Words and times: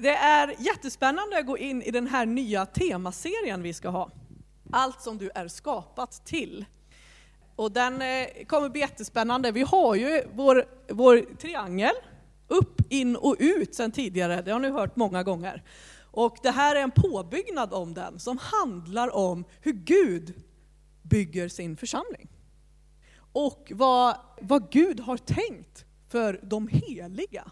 det 0.00 0.14
är 0.14 0.54
jättespännande 0.58 1.38
att 1.38 1.46
gå 1.46 1.58
in 1.58 1.82
i 1.82 1.90
den 1.90 2.06
här 2.06 2.26
nya 2.26 2.66
temaserien 2.66 3.62
vi 3.62 3.72
ska 3.72 3.88
ha. 3.88 4.10
Allt 4.72 5.02
som 5.02 5.18
du 5.18 5.30
är 5.34 5.48
skapat 5.48 6.26
till. 6.26 6.64
Och 7.56 7.72
den 7.72 8.02
eh, 8.02 8.26
kommer 8.46 8.68
bli 8.68 8.80
jättespännande. 8.80 9.52
Vi 9.52 9.62
har 9.62 9.94
ju 9.94 10.22
vår, 10.34 10.64
vår 10.88 11.36
triangel, 11.36 11.94
upp, 12.48 12.92
in 12.92 13.16
och 13.16 13.36
ut 13.38 13.74
sedan 13.74 13.92
tidigare, 13.92 14.42
det 14.42 14.50
har 14.50 14.60
ni 14.60 14.70
hört 14.70 14.96
många 14.96 15.22
gånger. 15.22 15.62
Och 16.10 16.36
det 16.42 16.50
här 16.50 16.76
är 16.76 16.80
en 16.80 16.90
påbyggnad 16.90 17.72
om 17.72 17.94
den 17.94 18.18
som 18.18 18.38
handlar 18.38 19.14
om 19.16 19.44
hur 19.60 19.72
Gud 19.72 20.42
bygger 21.02 21.48
sin 21.48 21.76
församling. 21.76 22.28
Och 23.32 23.72
vad, 23.74 24.16
vad 24.40 24.70
Gud 24.72 25.00
har 25.00 25.16
tänkt 25.16 25.84
för 26.08 26.40
de 26.42 26.68
heliga. 26.68 27.50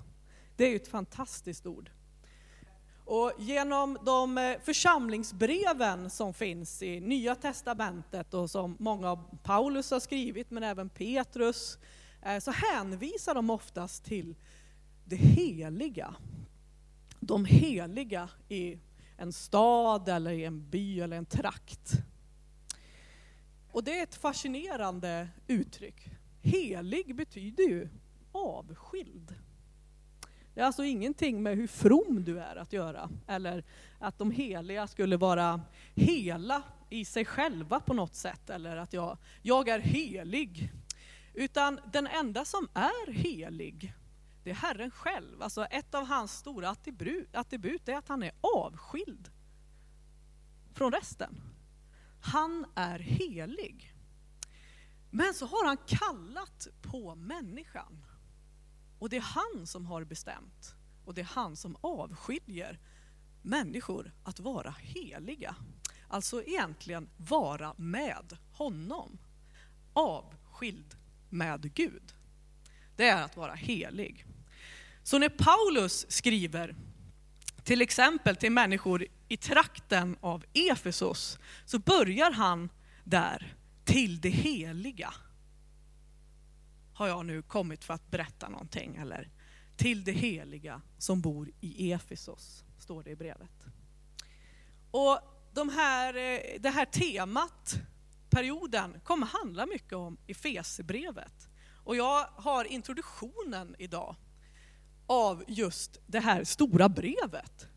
Det 0.56 0.64
är 0.64 0.70
ju 0.70 0.76
ett 0.76 0.88
fantastiskt 0.88 1.66
ord. 1.66 1.90
Och 3.10 3.32
genom 3.38 3.98
de 4.04 4.38
eh, 4.38 4.58
församlingsbreven 4.62 6.10
som 6.10 6.34
finns 6.34 6.82
i 6.82 7.00
Nya 7.00 7.34
Testamentet 7.34 8.34
och 8.34 8.50
som 8.50 8.76
många 8.78 9.10
av 9.10 9.38
Paulus 9.42 9.90
har 9.90 10.00
skrivit, 10.00 10.50
men 10.50 10.62
även 10.62 10.88
Petrus, 10.88 11.78
eh, 12.22 12.38
så 12.38 12.50
hänvisar 12.50 13.34
de 13.34 13.50
oftast 13.50 14.04
till 14.04 14.36
det 15.04 15.16
heliga. 15.16 16.14
De 17.20 17.44
heliga 17.44 18.28
i 18.48 18.78
en 19.16 19.32
stad 19.32 20.08
eller 20.08 20.30
i 20.30 20.44
en 20.44 20.70
by 20.70 21.00
eller 21.00 21.16
en 21.16 21.26
trakt. 21.26 21.92
Och 23.72 23.84
det 23.84 23.98
är 23.98 24.02
ett 24.02 24.14
fascinerande 24.14 25.28
uttryck. 25.46 26.10
Helig 26.42 27.16
betyder 27.16 27.64
ju 27.64 27.88
avskild. 28.32 29.34
Det 30.58 30.62
har 30.62 30.66
alltså 30.66 30.84
ingenting 30.84 31.42
med 31.42 31.56
hur 31.56 31.66
from 31.66 32.24
du 32.24 32.40
är 32.40 32.56
att 32.56 32.72
göra, 32.72 33.10
eller 33.26 33.64
att 33.98 34.18
de 34.18 34.30
heliga 34.30 34.86
skulle 34.86 35.16
vara 35.16 35.60
hela 35.94 36.62
i 36.90 37.04
sig 37.04 37.24
själva 37.24 37.80
på 37.80 37.94
något 37.94 38.14
sätt, 38.14 38.50
eller 38.50 38.76
att 38.76 38.92
jag, 38.92 39.18
jag 39.42 39.68
är 39.68 39.78
helig. 39.78 40.72
Utan 41.34 41.80
den 41.92 42.06
enda 42.06 42.44
som 42.44 42.68
är 42.74 43.12
helig, 43.12 43.94
det 44.44 44.50
är 44.50 44.54
Herren 44.54 44.90
själv. 44.90 45.42
Alltså 45.42 45.64
ett 45.64 45.94
av 45.94 46.06
hans 46.06 46.32
stora 46.32 46.68
attribut, 46.68 47.36
attribut 47.36 47.88
är 47.88 47.96
att 47.96 48.08
han 48.08 48.22
är 48.22 48.32
avskild 48.40 49.30
från 50.74 50.92
resten. 50.92 51.40
Han 52.20 52.66
är 52.74 52.98
helig. 52.98 53.94
Men 55.10 55.34
så 55.34 55.46
har 55.46 55.66
han 55.66 55.76
kallat 55.76 56.68
på 56.82 57.14
människan. 57.14 58.04
Och 58.98 59.08
det 59.08 59.16
är 59.16 59.20
han 59.20 59.66
som 59.66 59.86
har 59.86 60.04
bestämt. 60.04 60.74
Och 61.04 61.14
det 61.14 61.20
är 61.20 61.24
han 61.24 61.56
som 61.56 61.76
avskiljer 61.80 62.78
människor 63.42 64.12
att 64.22 64.40
vara 64.40 64.74
heliga. 64.78 65.54
Alltså 66.08 66.42
egentligen 66.42 67.08
vara 67.16 67.74
med 67.76 68.36
honom. 68.52 69.18
Avskild 69.92 70.96
med 71.28 71.74
Gud. 71.74 72.14
Det 72.96 73.08
är 73.08 73.22
att 73.22 73.36
vara 73.36 73.54
helig. 73.54 74.26
Så 75.02 75.18
när 75.18 75.28
Paulus 75.28 76.06
skriver 76.08 76.76
till 77.64 77.82
exempel 77.82 78.36
till 78.36 78.52
människor 78.52 79.06
i 79.28 79.36
trakten 79.36 80.16
av 80.20 80.44
Efesos 80.52 81.38
så 81.64 81.78
börjar 81.78 82.30
han 82.30 82.68
där, 83.04 83.54
till 83.84 84.20
det 84.20 84.28
heliga 84.28 85.14
har 86.98 87.08
jag 87.08 87.26
nu 87.26 87.42
kommit 87.42 87.84
för 87.84 87.94
att 87.94 88.10
berätta 88.10 88.48
någonting. 88.48 88.96
Eller 88.96 89.30
till 89.76 90.04
det 90.04 90.12
heliga 90.12 90.80
som 90.98 91.20
bor 91.20 91.50
i 91.60 91.92
Efesos, 91.92 92.64
står 92.78 93.02
det 93.02 93.10
i 93.10 93.16
brevet. 93.16 93.66
Och 94.90 95.20
de 95.54 95.68
här, 95.68 96.16
eh, 96.16 96.60
det 96.60 96.70
här 96.70 96.84
temat, 96.84 97.74
perioden, 98.30 99.00
kommer 99.04 99.26
handla 99.26 99.66
mycket 99.66 99.92
om 99.92 100.18
Efesebrevet. 100.26 101.48
Och 101.84 101.96
jag 101.96 102.24
har 102.24 102.64
introduktionen 102.64 103.76
idag 103.78 104.16
av 105.06 105.44
just 105.48 106.00
det 106.06 106.20
här 106.20 106.44
stora 106.44 106.88
brevet. 106.88 107.68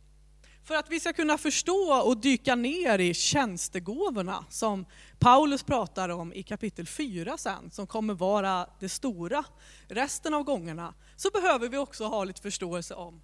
För 0.64 0.76
att 0.76 0.90
vi 0.90 1.00
ska 1.00 1.14
kunna 1.14 1.38
förstå 1.38 2.02
och 2.06 2.18
dyka 2.18 2.56
ner 2.56 3.00
i 3.00 3.14
tjänstegåvorna 3.14 4.46
som 4.50 4.86
Paulus 5.20 5.64
pratar 5.64 6.10
om 6.10 6.34
i 6.34 6.44
kapitel 6.44 6.88
4 6.88 7.38
sen, 7.38 7.72
som 7.72 7.88
kommer 7.88 8.14
vara 8.14 8.68
det 8.80 8.90
stora 8.90 9.44
resten 9.88 10.34
av 10.34 10.44
gångerna, 10.44 10.94
så 11.16 11.30
behöver 11.30 11.70
vi 11.70 11.78
också 11.78 12.06
ha 12.06 12.24
lite 12.24 12.42
förståelse 12.42 12.94
om 12.94 13.22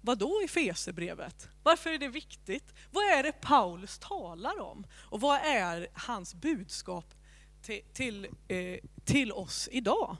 vad 0.00 0.18
då 0.18 0.42
i 0.44 0.48
Fesebrevet? 0.48 1.48
Varför 1.62 1.90
är 1.90 1.98
det 1.98 2.08
viktigt? 2.08 2.74
Vad 2.90 3.04
är 3.04 3.22
det 3.22 3.32
Paulus 3.32 3.98
talar 3.98 4.60
om? 4.60 4.86
Och 4.96 5.20
vad 5.20 5.36
är 5.36 5.88
hans 5.94 6.34
budskap 6.34 7.14
till, 7.62 7.82
till, 7.92 8.28
eh, 8.48 8.78
till 9.04 9.32
oss 9.32 9.68
idag? 9.72 10.16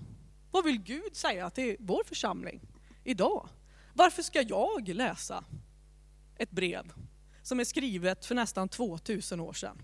Vad 0.50 0.64
vill 0.64 0.82
Gud 0.82 1.16
säga 1.16 1.50
till 1.50 1.76
vår 1.78 2.02
församling 2.06 2.60
idag? 3.04 3.48
Varför 3.94 4.22
ska 4.22 4.42
jag 4.42 4.88
läsa 4.88 5.44
ett 6.40 6.50
brev 6.50 6.92
som 7.42 7.60
är 7.60 7.64
skrivet 7.64 8.26
för 8.26 8.34
nästan 8.34 8.68
2000 8.68 9.40
år 9.40 9.52
sedan. 9.52 9.82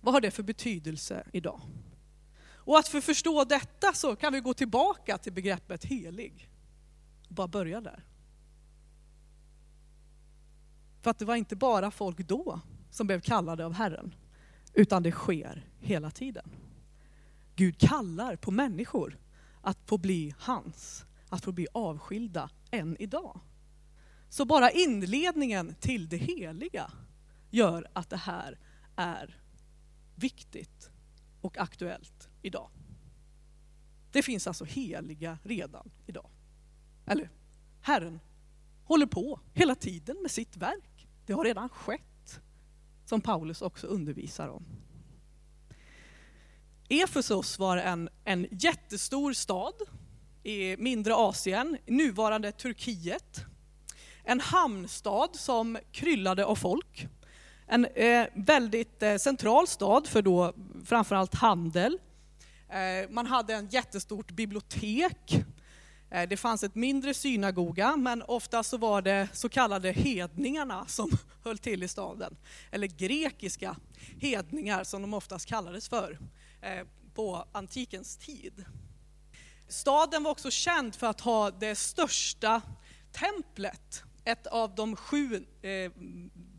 Vad 0.00 0.14
har 0.14 0.20
det 0.20 0.30
för 0.30 0.42
betydelse 0.42 1.26
idag? 1.32 1.60
Och 2.44 2.78
att 2.78 2.88
för 2.88 2.98
att 2.98 3.04
förstå 3.04 3.44
detta 3.44 3.92
så 3.92 4.16
kan 4.16 4.32
vi 4.32 4.40
gå 4.40 4.54
tillbaka 4.54 5.18
till 5.18 5.32
begreppet 5.32 5.84
helig. 5.84 6.50
Bara 7.28 7.48
börja 7.48 7.80
där. 7.80 8.04
För 11.02 11.10
att 11.10 11.18
det 11.18 11.24
var 11.24 11.36
inte 11.36 11.56
bara 11.56 11.90
folk 11.90 12.18
då 12.18 12.60
som 12.90 13.06
blev 13.06 13.20
kallade 13.20 13.66
av 13.66 13.72
Herren, 13.72 14.14
utan 14.72 15.02
det 15.02 15.12
sker 15.12 15.66
hela 15.80 16.10
tiden. 16.10 16.50
Gud 17.56 17.78
kallar 17.78 18.36
på 18.36 18.50
människor 18.50 19.18
att 19.60 19.78
få 19.86 19.98
bli 19.98 20.34
hans, 20.38 21.04
att 21.28 21.44
få 21.44 21.52
bli 21.52 21.66
avskilda 21.72 22.50
än 22.70 22.96
idag. 22.98 23.40
Så 24.32 24.44
bara 24.44 24.70
inledningen 24.70 25.74
till 25.80 26.08
det 26.08 26.16
heliga 26.16 26.90
gör 27.50 27.86
att 27.92 28.10
det 28.10 28.16
här 28.16 28.58
är 28.96 29.40
viktigt 30.14 30.90
och 31.40 31.58
aktuellt 31.58 32.28
idag. 32.42 32.70
Det 34.12 34.22
finns 34.22 34.46
alltså 34.46 34.64
heliga 34.64 35.38
redan 35.42 35.90
idag. 36.06 36.30
Eller, 37.06 37.30
Herren 37.80 38.20
håller 38.84 39.06
på 39.06 39.40
hela 39.54 39.74
tiden 39.74 40.16
med 40.22 40.30
sitt 40.30 40.56
verk. 40.56 41.08
Det 41.26 41.32
har 41.32 41.44
redan 41.44 41.68
skett, 41.68 42.40
som 43.04 43.20
Paulus 43.20 43.62
också 43.62 43.86
undervisar 43.86 44.48
om. 44.48 44.64
Efesos 46.88 47.58
var 47.58 47.76
en, 47.76 48.08
en 48.24 48.46
jättestor 48.50 49.32
stad 49.32 49.74
i 50.42 50.76
mindre 50.76 51.14
Asien, 51.14 51.78
nuvarande 51.86 52.52
Turkiet. 52.52 53.46
En 54.24 54.40
hamnstad 54.40 55.28
som 55.32 55.78
kryllade 55.92 56.44
av 56.44 56.54
folk. 56.54 57.06
En 57.66 57.84
eh, 57.84 58.26
väldigt 58.34 59.02
eh, 59.02 59.16
central 59.16 59.68
stad 59.68 60.06
för 60.06 60.22
då 60.22 60.54
framförallt 60.84 61.34
handel. 61.34 61.98
Eh, 62.68 63.10
man 63.10 63.26
hade 63.26 63.54
en 63.54 63.68
jättestort 63.68 64.30
bibliotek. 64.30 65.44
Eh, 66.10 66.28
det 66.28 66.36
fanns 66.36 66.62
ett 66.62 66.74
mindre 66.74 67.14
synagoga, 67.14 67.96
men 67.96 68.22
ofta 68.22 68.62
så 68.62 68.76
var 68.76 69.02
det 69.02 69.28
så 69.32 69.48
kallade 69.48 69.92
hedningarna 69.92 70.86
som 70.86 71.10
höll 71.44 71.58
till 71.58 71.82
i 71.82 71.88
staden. 71.88 72.36
Eller 72.70 72.86
grekiska 72.86 73.76
hedningar 74.20 74.84
som 74.84 75.02
de 75.02 75.14
oftast 75.14 75.46
kallades 75.46 75.88
för 75.88 76.18
eh, 76.60 76.86
på 77.14 77.46
antikens 77.52 78.16
tid. 78.16 78.64
Staden 79.68 80.22
var 80.22 80.30
också 80.30 80.50
känd 80.50 80.94
för 80.94 81.06
att 81.06 81.20
ha 81.20 81.50
det 81.50 81.74
största 81.74 82.62
templet 83.12 84.02
ett 84.24 84.46
av 84.46 84.74
de 84.74 84.96
sju 84.96 85.46
eh, 85.62 85.92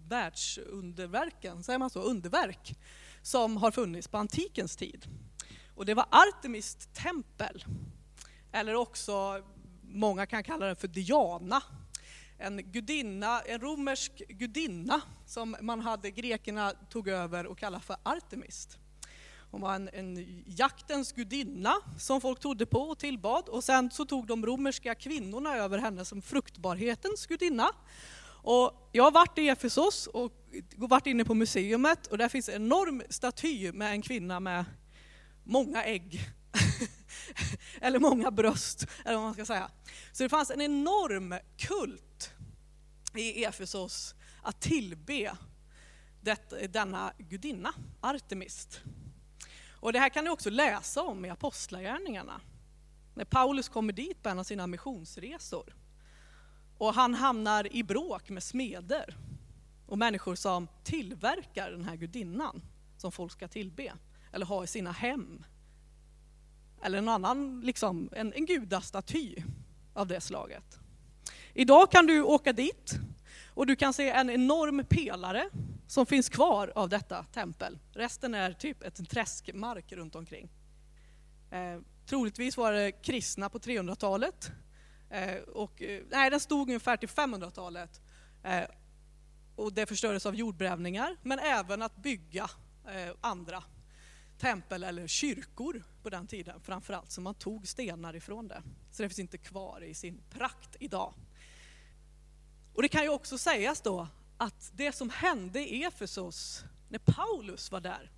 världsunderverken, 0.08 1.64
säger 1.64 1.80
man 1.80 1.90
så, 1.90 2.02
underverk, 2.02 2.76
som 3.22 3.58
har 3.58 3.72
funnits 3.72 4.08
på 4.08 4.18
antikens 4.18 4.76
tid. 4.76 5.06
Och 5.76 5.86
det 5.86 5.94
var 5.94 6.06
Artemis 6.12 6.76
tempel, 6.94 7.66
eller 8.52 8.76
också, 8.76 9.44
många 9.82 10.26
kan 10.26 10.44
kalla 10.44 10.66
den 10.66 10.76
för 10.76 10.88
Diana, 10.88 11.64
en 12.38 12.72
gudinna, 12.72 13.42
en 13.42 13.62
romersk 13.62 14.12
gudinna 14.28 15.02
som 15.26 15.56
man 15.62 15.80
hade, 15.80 16.12
grekerna 16.12 16.72
tog 16.90 17.08
över 17.08 17.46
och 17.46 17.58
kallade 17.58 17.84
för 17.84 17.96
Artemis. 18.04 18.78
Hon 19.54 19.62
var 19.62 19.76
en, 19.76 19.90
en, 19.94 20.44
jaktens 20.48 21.12
gudinna 21.12 21.76
som 22.00 22.22
folk 22.22 22.40
trodde 22.40 22.66
på 22.66 22.80
och 22.80 23.00
tillbad. 23.00 23.50
Och 23.50 23.64
sen 23.64 23.92
så 23.92 24.06
tog 24.06 24.28
de 24.28 24.46
romerska 24.46 24.96
kvinnorna 24.96 25.56
över 25.56 25.78
henne 25.78 26.06
som 26.06 26.22
fruktbarhetens 26.22 27.26
gudinna. 27.26 27.70
Och 28.26 28.90
jag 28.92 29.04
har 29.04 29.12
varit 29.12 29.38
i 29.38 29.50
Efesos 29.50 30.08
och 30.08 30.32
varit 30.78 31.08
inne 31.08 31.26
på 31.26 31.34
museet 31.34 32.08
och 32.08 32.18
där 32.18 32.30
finns 32.30 32.50
en 32.50 32.56
enorm 32.56 33.04
staty 33.10 33.72
med 33.72 33.92
en 33.92 34.02
kvinna 34.02 34.40
med 34.40 34.66
många 35.44 35.84
ägg. 35.84 36.22
eller 37.82 38.00
många 38.00 38.32
bröst, 38.32 38.88
eller 39.06 39.16
vad 39.16 39.24
man 39.24 39.34
ska 39.34 39.46
säga. 39.46 39.72
Så 40.12 40.24
det 40.24 40.30
fanns 40.30 40.52
en 40.52 40.62
enorm 40.62 41.36
kult 41.58 42.32
i 43.16 43.44
Efesos 43.44 44.16
att 44.42 44.62
tillbe 44.62 45.36
denna 46.70 47.14
gudinna, 47.18 47.74
Artemist. 48.02 48.82
Och 49.84 49.94
det 49.94 50.00
här 50.00 50.10
kan 50.10 50.24
ni 50.24 50.30
också 50.30 50.50
läsa 50.50 51.02
om 51.02 51.26
i 51.26 51.30
Apostlagärningarna. 51.30 52.42
När 53.14 53.26
Paulus 53.26 53.70
kommer 53.70 53.94
dit 53.94 54.24
på 54.24 54.30
en 54.30 54.40
av 54.40 54.44
sina 54.44 54.68
missionsresor. 54.68 55.76
Och 56.78 56.94
han 56.94 57.14
hamnar 57.14 57.76
i 57.76 57.84
bråk 57.84 58.30
med 58.30 58.44
smeder 58.44 59.18
och 59.88 59.98
människor 59.98 60.36
som 60.36 60.68
tillverkar 60.84 61.72
den 61.72 61.86
här 61.86 61.96
gudinnan 61.96 62.62
som 62.98 63.12
folk 63.12 63.32
ska 63.32 63.48
tillbe 63.48 63.94
eller 64.32 64.46
ha 64.46 64.64
i 64.64 64.68
sina 64.68 64.92
hem. 64.92 65.44
Eller 66.84 66.98
en 66.98 67.10
annan, 67.10 67.62
liksom, 67.62 68.10
en, 68.12 68.34
en 68.34 68.46
gudastaty 68.46 69.36
av 69.94 70.08
det 70.08 70.22
slaget. 70.22 70.80
Idag 71.54 71.92
kan 71.92 72.08
du 72.08 72.22
åka 72.22 72.54
dit 72.54 72.94
och 73.54 73.68
du 73.68 73.76
kan 73.76 73.94
se 73.94 74.10
en 74.10 74.30
enorm 74.30 74.86
pelare 74.90 75.50
som 75.88 76.06
finns 76.06 76.30
kvar 76.30 76.72
av 76.76 76.90
detta 76.90 77.24
tempel. 77.24 77.80
Resten 77.92 78.34
är 78.34 78.54
typ 78.54 78.84
ett 78.84 79.10
träskmark 79.10 79.92
runt 79.92 80.16
omkring. 80.16 80.50
Eh, 81.52 81.80
troligtvis 82.06 82.58
var 82.58 82.74
det 82.74 82.92
kristna 82.92 83.50
på 83.50 83.60
300-talet. 83.60 84.52
Eh, 85.10 85.36
och, 85.36 85.82
eh, 85.82 86.04
nej, 86.12 86.30
den 86.30 86.40
stod 86.40 86.68
ungefär 86.68 86.98
till 86.98 87.10
500-talet. 87.10 88.02
Eh, 88.44 88.66
och 89.56 89.74
det 89.74 89.86
förstördes 89.86 90.26
av 90.26 90.36
jordbävningar, 90.36 91.18
men 91.22 91.40
även 91.40 91.82
att 91.82 91.96
bygga 91.96 92.50
eh, 92.88 93.16
andra 93.22 93.64
tempel 94.40 94.84
eller 94.84 95.08
kyrkor 95.08 95.84
på 96.04 96.10
den 96.10 96.28
tiden 96.28 96.62
framförallt. 96.62 97.12
Så 97.12 97.22
man 97.22 97.36
tog 97.36 97.68
stenar 97.68 98.16
ifrån 98.16 98.48
det. 98.48 98.64
Så 98.92 99.04
det 99.04 99.10
finns 99.10 99.20
inte 99.20 99.38
kvar 99.38 99.84
i 99.84 99.94
sin 99.94 100.22
prakt 100.30 100.76
idag. 100.80 101.14
Och 102.74 102.82
det 102.82 102.88
kan 102.88 103.04
ju 103.04 103.10
också 103.10 103.38
sägas 103.38 103.82
då 103.82 104.08
att 104.44 104.72
det 104.74 104.92
som 104.92 105.10
hände 105.10 105.60
i 105.60 105.84
Efesos 105.84 106.64
när 106.90 107.00
Paulus 107.00 107.72
var 107.72 107.82
där 107.82 108.12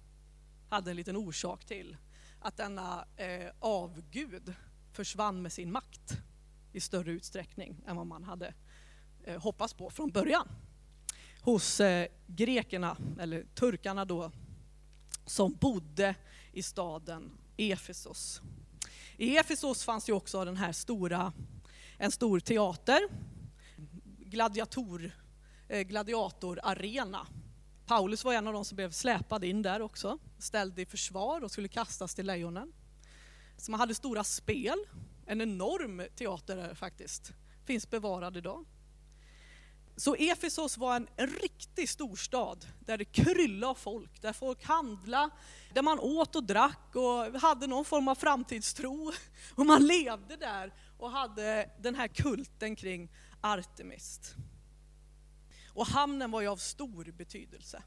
hade 0.69 0.91
en 0.91 0.97
liten 0.97 1.15
orsak 1.15 1.65
till 1.65 1.97
att 2.39 2.57
denna 2.57 3.05
eh, 3.17 3.51
avgud 3.59 4.53
försvann 4.93 5.41
med 5.41 5.51
sin 5.51 5.71
makt 5.71 6.17
i 6.73 6.79
större 6.79 7.11
utsträckning 7.11 7.81
än 7.87 7.95
vad 7.95 8.07
man 8.07 8.23
hade 8.23 8.53
eh, 9.23 9.41
hoppats 9.41 9.73
på 9.73 9.89
från 9.89 10.11
början. 10.11 10.47
Hos 11.41 11.79
eh, 11.79 12.07
grekerna, 12.27 12.97
eller 13.19 13.43
turkarna 13.43 14.05
då, 14.05 14.31
som 15.25 15.53
bodde 15.53 16.15
i 16.51 16.63
staden 16.63 17.31
Efesos. 17.57 18.41
I 19.17 19.37
Efesos 19.37 19.83
fanns 19.83 20.09
ju 20.09 20.13
också 20.13 20.45
den 20.45 20.57
här 20.57 20.71
stora, 20.71 21.33
en 21.97 22.11
stor 22.11 22.39
teater, 22.39 22.99
gladiator, 24.17 25.11
Eh, 25.67 25.81
gladiatorarena. 25.81 27.27
Paulus 27.85 28.23
var 28.23 28.33
en 28.33 28.47
av 28.47 28.53
de 28.53 28.65
som 28.65 28.75
blev 28.75 28.91
släpad 28.91 29.43
in 29.43 29.61
där 29.61 29.81
också, 29.81 30.17
ställd 30.39 30.79
i 30.79 30.85
försvar 30.85 31.43
och 31.43 31.51
skulle 31.51 31.67
kastas 31.67 32.15
till 32.15 32.25
lejonen. 32.25 32.73
Så 33.57 33.71
man 33.71 33.79
hade 33.79 33.95
stora 33.95 34.23
spel, 34.23 34.77
en 35.25 35.41
enorm 35.41 36.01
teater 36.15 36.55
där 36.55 36.75
faktiskt, 36.75 37.33
finns 37.65 37.89
bevarad 37.89 38.37
idag. 38.37 38.65
Så 39.95 40.15
Efesos 40.15 40.77
var 40.77 40.95
en, 40.95 41.07
en 41.15 41.27
riktig 41.27 41.89
storstad 41.89 42.65
där 42.79 42.97
det 42.97 43.05
kryllade 43.05 43.71
av 43.71 43.75
folk, 43.75 44.21
där 44.21 44.33
folk 44.33 44.63
handlade, 44.63 45.29
där 45.73 45.81
man 45.81 45.99
åt 45.99 46.35
och 46.35 46.43
drack 46.43 46.95
och 46.95 47.41
hade 47.41 47.67
någon 47.67 47.85
form 47.85 48.07
av 48.07 48.15
framtidstro. 48.15 49.11
Och 49.55 49.65
man 49.65 49.87
levde 49.87 50.35
där 50.35 50.73
och 50.97 51.11
hade 51.11 51.69
den 51.81 51.95
här 51.95 52.07
kulten 52.07 52.75
kring 52.75 53.11
Artemis. 53.41 54.35
Och 55.75 55.87
hamnen 55.87 56.31
var 56.31 56.41
ju 56.41 56.47
av 56.47 56.57
stor 56.57 57.11
betydelse. 57.11 57.83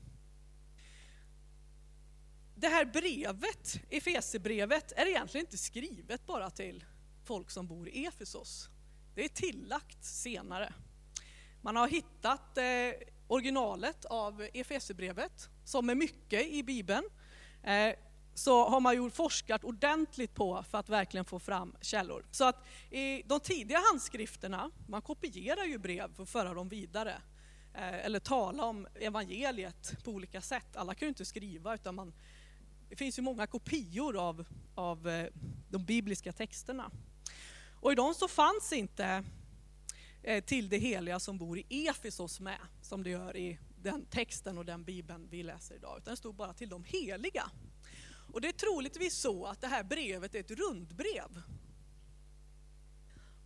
Det 2.55 2.69
här 2.69 2.85
brevet, 2.85 3.81
Efesebrevet, 3.91 4.93
är 4.93 5.07
egentligen 5.07 5.47
inte 5.47 5.59
skrivet 5.59 6.27
bara 6.27 6.51
till 6.51 6.85
folk 7.25 7.51
som 7.51 7.67
bor 7.67 7.89
i 7.89 8.07
Efesos. 8.07 8.69
Det 9.15 9.25
är 9.25 9.29
tillagt 9.29 10.05
senare. 10.05 10.73
Man 11.63 11.77
har 11.77 11.89
hittat 11.89 12.59
eh, 12.59 12.65
originalet 13.27 14.05
av 14.05 14.49
Efesierbrevet, 14.55 15.49
som 15.65 15.91
är 15.91 15.95
mycket 15.95 16.47
i 16.47 16.63
Bibeln. 16.63 17.05
Eh, 17.63 17.95
så 18.35 18.69
har 18.69 18.81
man 18.81 18.95
ju 18.95 19.11
forskat 19.11 19.65
ordentligt 19.65 20.35
på 20.35 20.65
för 20.71 20.79
att 20.79 20.89
verkligen 20.89 21.25
få 21.25 21.39
fram 21.39 21.77
källor. 21.81 22.27
Så 22.31 22.45
att 22.45 22.67
i 22.91 23.23
de 23.23 23.41
tidiga 23.41 23.79
handskrifterna, 23.79 24.71
man 24.89 25.03
kopierar 25.03 25.65
ju 25.65 25.79
brev 25.79 26.15
för 26.15 26.23
att 26.23 26.29
föra 26.29 26.55
dem 26.55 26.69
vidare. 26.69 27.23
Eh, 27.79 28.05
eller 28.05 28.21
tala 28.21 28.65
om 28.65 28.87
evangeliet 28.95 30.05
på 30.05 30.11
olika 30.11 30.41
sätt. 30.41 30.77
Alla 30.77 30.95
kan 30.95 31.07
ju 31.07 31.09
inte 31.09 31.25
skriva 31.25 31.75
utan 31.75 31.95
man, 31.95 32.13
det 32.89 32.97
finns 32.97 33.19
ju 33.19 33.23
många 33.23 33.47
kopior 33.47 34.17
av, 34.17 34.45
av 34.75 35.09
eh, 35.09 35.27
de 35.69 35.85
bibliska 35.85 36.33
texterna. 36.33 36.91
Och 37.81 37.93
i 37.93 37.95
dem 37.95 38.15
så 38.15 38.29
fanns 38.29 38.73
inte 38.73 39.25
eh, 40.23 40.45
till 40.45 40.69
det 40.69 40.79
heliga 40.79 41.21
som 41.21 41.39
bor 41.39 41.59
i 41.59 41.87
Efesos 41.89 42.41
med, 42.41 42.59
som 42.83 43.03
det 43.03 43.11
gör 43.11 43.37
i 43.37 43.59
den 43.83 44.07
texten 44.07 44.59
och 44.59 44.65
den 44.65 44.85
bibeln 44.85 45.29
vi 45.31 45.43
läser 45.43 45.75
idag, 45.75 45.99
utan 45.99 46.13
det 46.13 46.17
stod 46.17 46.35
bara 46.35 46.53
till 46.53 46.69
de 46.69 46.85
heliga. 46.85 47.51
Och 48.33 48.41
det 48.41 48.49
är 48.49 48.53
troligtvis 48.53 49.15
så 49.15 49.47
att 49.47 49.61
det 49.61 49.67
här 49.69 49.85
brevet 49.85 50.35
är 50.35 50.41
ett 50.41 50.51
rundbrev. 50.51 51.43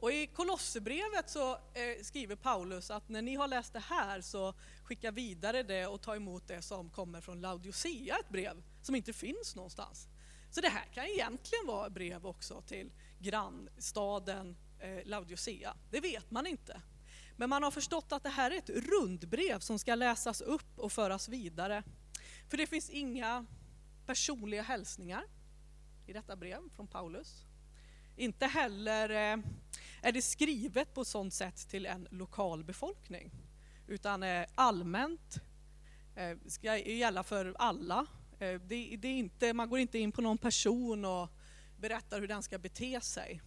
Och 0.03 0.13
i 0.13 0.27
Kolosserbrevet 0.27 1.31
så 1.31 1.53
eh, 1.53 2.03
skriver 2.03 2.37
Paulus 2.37 2.91
att 2.91 3.09
när 3.09 3.23
ni 3.23 3.35
har 3.35 3.49
läst 3.49 3.73
det 3.73 3.79
här 3.79 4.21
så 4.21 4.55
skicka 4.85 5.11
vidare 5.11 5.63
det 5.63 5.87
och 5.87 6.03
ta 6.03 6.17
emot 6.17 6.49
det 6.49 6.63
som 6.63 6.91
kommer 6.91 7.21
från 7.21 7.41
Laodicea, 7.41 8.17
ett 8.19 8.29
brev 8.29 8.63
som 8.83 8.95
inte 8.95 9.13
finns 9.13 9.57
någonstans. 9.57 10.09
Så 10.51 10.61
det 10.61 10.69
här 10.69 10.85
kan 10.85 11.05
egentligen 11.05 11.67
vara 11.67 11.91
brev 11.91 12.27
också 12.27 12.63
till 12.63 12.93
grannstaden 13.19 14.57
eh, 14.79 15.05
Laodicea. 15.05 15.77
Det 15.91 16.01
vet 16.01 16.31
man 16.31 16.47
inte. 16.47 16.81
Men 17.37 17.51
man 17.51 17.63
har 17.63 17.71
förstått 17.71 18.13
att 18.13 18.23
det 18.23 18.29
här 18.29 18.51
är 18.51 18.59
ett 18.59 18.71
rundbrev 18.71 19.59
som 19.59 19.79
ska 19.79 19.95
läsas 19.95 20.41
upp 20.41 20.79
och 20.79 20.93
föras 20.93 21.29
vidare. 21.29 21.83
För 22.49 22.57
det 22.57 22.67
finns 22.67 22.91
inga 22.91 23.47
personliga 24.07 24.63
hälsningar 24.63 25.25
i 26.07 26.13
detta 26.13 26.37
brev 26.37 26.61
från 26.77 26.87
Paulus. 26.87 27.47
Inte 28.17 28.47
heller 28.47 29.33
eh, 29.33 29.43
är 30.03 30.13
det 30.13 30.23
skrivet 30.23 30.95
på 30.95 31.01
ett 31.01 31.09
sådant 31.09 31.35
sätt 31.35 31.69
till 31.69 31.87
en 31.87 32.09
lokal 32.11 32.65
befolkning, 32.65 33.31
utan 33.87 34.23
eh, 34.23 34.47
allmänt, 34.55 35.41
eh, 36.17 36.39
ska 36.47 36.77
gälla 36.77 37.23
för 37.23 37.55
alla. 37.59 38.07
Eh, 38.39 38.61
det, 38.61 38.97
det, 38.97 39.09
är 39.09 39.19
inte, 39.19 39.53
man 39.53 39.69
går 39.69 39.79
inte 39.79 39.99
in 39.99 40.13
på 40.13 40.23
någon 40.23 40.39
person 40.39 41.05
och 41.05 41.29
berättar 41.77 42.21
hur 42.21 42.29
den 42.29 42.43
ska 42.43 42.59
bete 42.59 43.01
sig. 43.01 43.41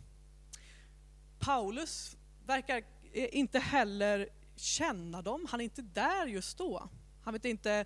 Paulus 1.40 2.18
verkar 2.46 2.84
inte 3.14 3.60
heller 3.60 4.30
känna 4.56 5.22
dem, 5.22 5.48
han 5.50 5.60
är 5.60 5.64
inte 5.64 5.82
där 5.82 6.26
just 6.26 6.58
då. 6.58 6.90
Han 7.24 7.34
vet 7.34 7.46
inte 7.46 7.86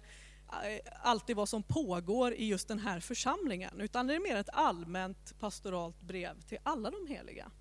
alltid 1.01 1.35
vad 1.35 1.49
som 1.49 1.63
pågår 1.63 2.33
i 2.33 2.45
just 2.45 2.67
den 2.67 2.79
här 2.79 2.99
församlingen, 2.99 3.81
utan 3.81 4.07
det 4.07 4.15
är 4.15 4.19
mer 4.19 4.35
ett 4.35 4.49
allmänt 4.53 5.39
pastoralt 5.39 6.01
brev 6.01 6.41
till 6.41 6.57
alla 6.63 6.91
de 6.91 7.07
heliga. 7.07 7.51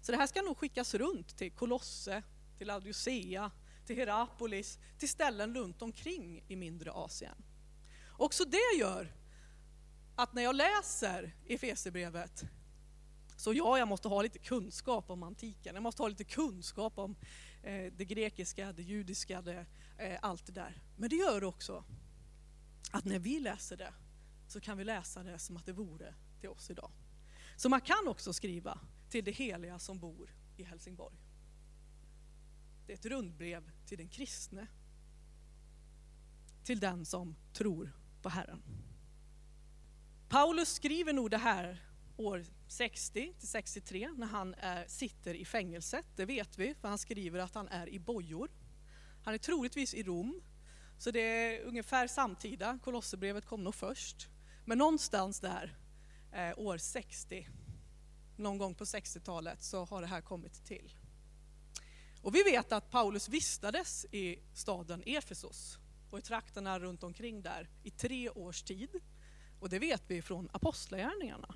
Så 0.00 0.12
det 0.12 0.18
här 0.18 0.26
ska 0.26 0.42
nog 0.42 0.58
skickas 0.58 0.94
runt 0.94 1.36
till 1.36 1.52
Kolosse, 1.52 2.22
till 2.58 2.66
Laodicea, 2.66 3.50
till 3.86 3.96
Herapolis, 3.96 4.78
till 4.98 5.08
ställen 5.08 5.54
runt 5.54 5.82
omkring 5.82 6.44
i 6.48 6.56
mindre 6.56 6.92
Asien. 6.92 7.44
Också 8.16 8.44
det 8.44 8.78
gör 8.78 9.12
att 10.16 10.32
när 10.32 10.42
jag 10.42 10.56
läser 10.56 11.34
Efesierbrevet 11.46 12.44
så 13.36 13.52
ja, 13.52 13.78
jag 13.78 13.88
måste 13.88 14.08
ha 14.08 14.22
lite 14.22 14.38
kunskap 14.38 15.10
om 15.10 15.22
antiken. 15.22 15.74
Jag 15.74 15.82
måste 15.82 16.02
ha 16.02 16.08
lite 16.08 16.24
kunskap 16.24 16.98
om 16.98 17.16
eh, 17.62 17.92
det 17.92 18.04
grekiska, 18.04 18.72
det 18.72 18.82
judiska, 18.82 19.42
det, 19.42 19.66
eh, 19.98 20.18
allt 20.22 20.46
det 20.46 20.52
där. 20.52 20.82
Men 20.96 21.10
det 21.10 21.16
gör 21.16 21.44
också 21.44 21.84
att 22.90 23.04
när 23.04 23.18
vi 23.18 23.40
läser 23.40 23.76
det 23.76 23.92
så 24.48 24.60
kan 24.60 24.78
vi 24.78 24.84
läsa 24.84 25.22
det 25.22 25.38
som 25.38 25.56
att 25.56 25.66
det 25.66 25.72
vore 25.72 26.14
till 26.40 26.48
oss 26.48 26.70
idag. 26.70 26.90
Så 27.56 27.68
man 27.68 27.80
kan 27.80 28.08
också 28.08 28.32
skriva 28.32 28.78
till 29.08 29.24
det 29.24 29.30
heliga 29.30 29.78
som 29.78 29.98
bor 29.98 30.34
i 30.56 30.62
Helsingborg. 30.62 31.16
Det 32.86 32.92
är 32.92 32.96
ett 32.96 33.06
rundbrev 33.06 33.70
till 33.86 33.98
den 33.98 34.08
kristne. 34.08 34.66
Till 36.64 36.80
den 36.80 37.04
som 37.04 37.36
tror 37.52 37.92
på 38.22 38.28
Herren. 38.28 38.62
Paulus 40.28 40.68
skriver 40.68 41.12
nog 41.12 41.30
det 41.30 41.38
här 41.38 41.84
år 42.16 42.44
60 42.68 43.34
till 43.38 43.48
63 43.48 44.10
när 44.16 44.26
han 44.26 44.54
är, 44.54 44.86
sitter 44.86 45.34
i 45.34 45.44
fängelset. 45.44 46.06
Det 46.16 46.24
vet 46.24 46.58
vi, 46.58 46.74
för 46.74 46.88
han 46.88 46.98
skriver 46.98 47.38
att 47.38 47.54
han 47.54 47.68
är 47.68 47.88
i 47.88 47.98
bojor. 47.98 48.50
Han 49.24 49.34
är 49.34 49.38
troligtvis 49.38 49.94
i 49.94 50.02
Rom, 50.02 50.42
så 50.98 51.10
det 51.10 51.20
är 51.20 51.60
ungefär 51.60 52.06
samtida. 52.06 52.78
Kolosserbrevet 52.82 53.46
kom 53.46 53.64
nog 53.64 53.74
först. 53.74 54.28
Men 54.64 54.78
någonstans 54.78 55.40
där, 55.40 55.76
eh, 56.32 56.58
år 56.58 56.78
60, 56.78 57.48
någon 58.38 58.58
gång 58.58 58.74
på 58.74 58.84
60-talet, 58.84 59.62
så 59.62 59.84
har 59.84 60.00
det 60.00 60.06
här 60.06 60.20
kommit 60.20 60.64
till. 60.64 60.94
Och 62.22 62.34
vi 62.34 62.42
vet 62.42 62.72
att 62.72 62.90
Paulus 62.90 63.28
vistades 63.28 64.04
i 64.04 64.38
staden 64.54 65.02
Efesos 65.06 65.78
och 66.10 66.18
i 66.18 66.22
trakterna 66.22 66.78
runt 66.78 67.02
omkring 67.02 67.42
där 67.42 67.68
i 67.82 67.90
tre 67.90 68.30
års 68.30 68.62
tid. 68.62 68.90
Och 69.60 69.68
det 69.68 69.78
vet 69.78 70.02
vi 70.06 70.22
från 70.22 70.48
Apostlagärningarna. 70.52 71.54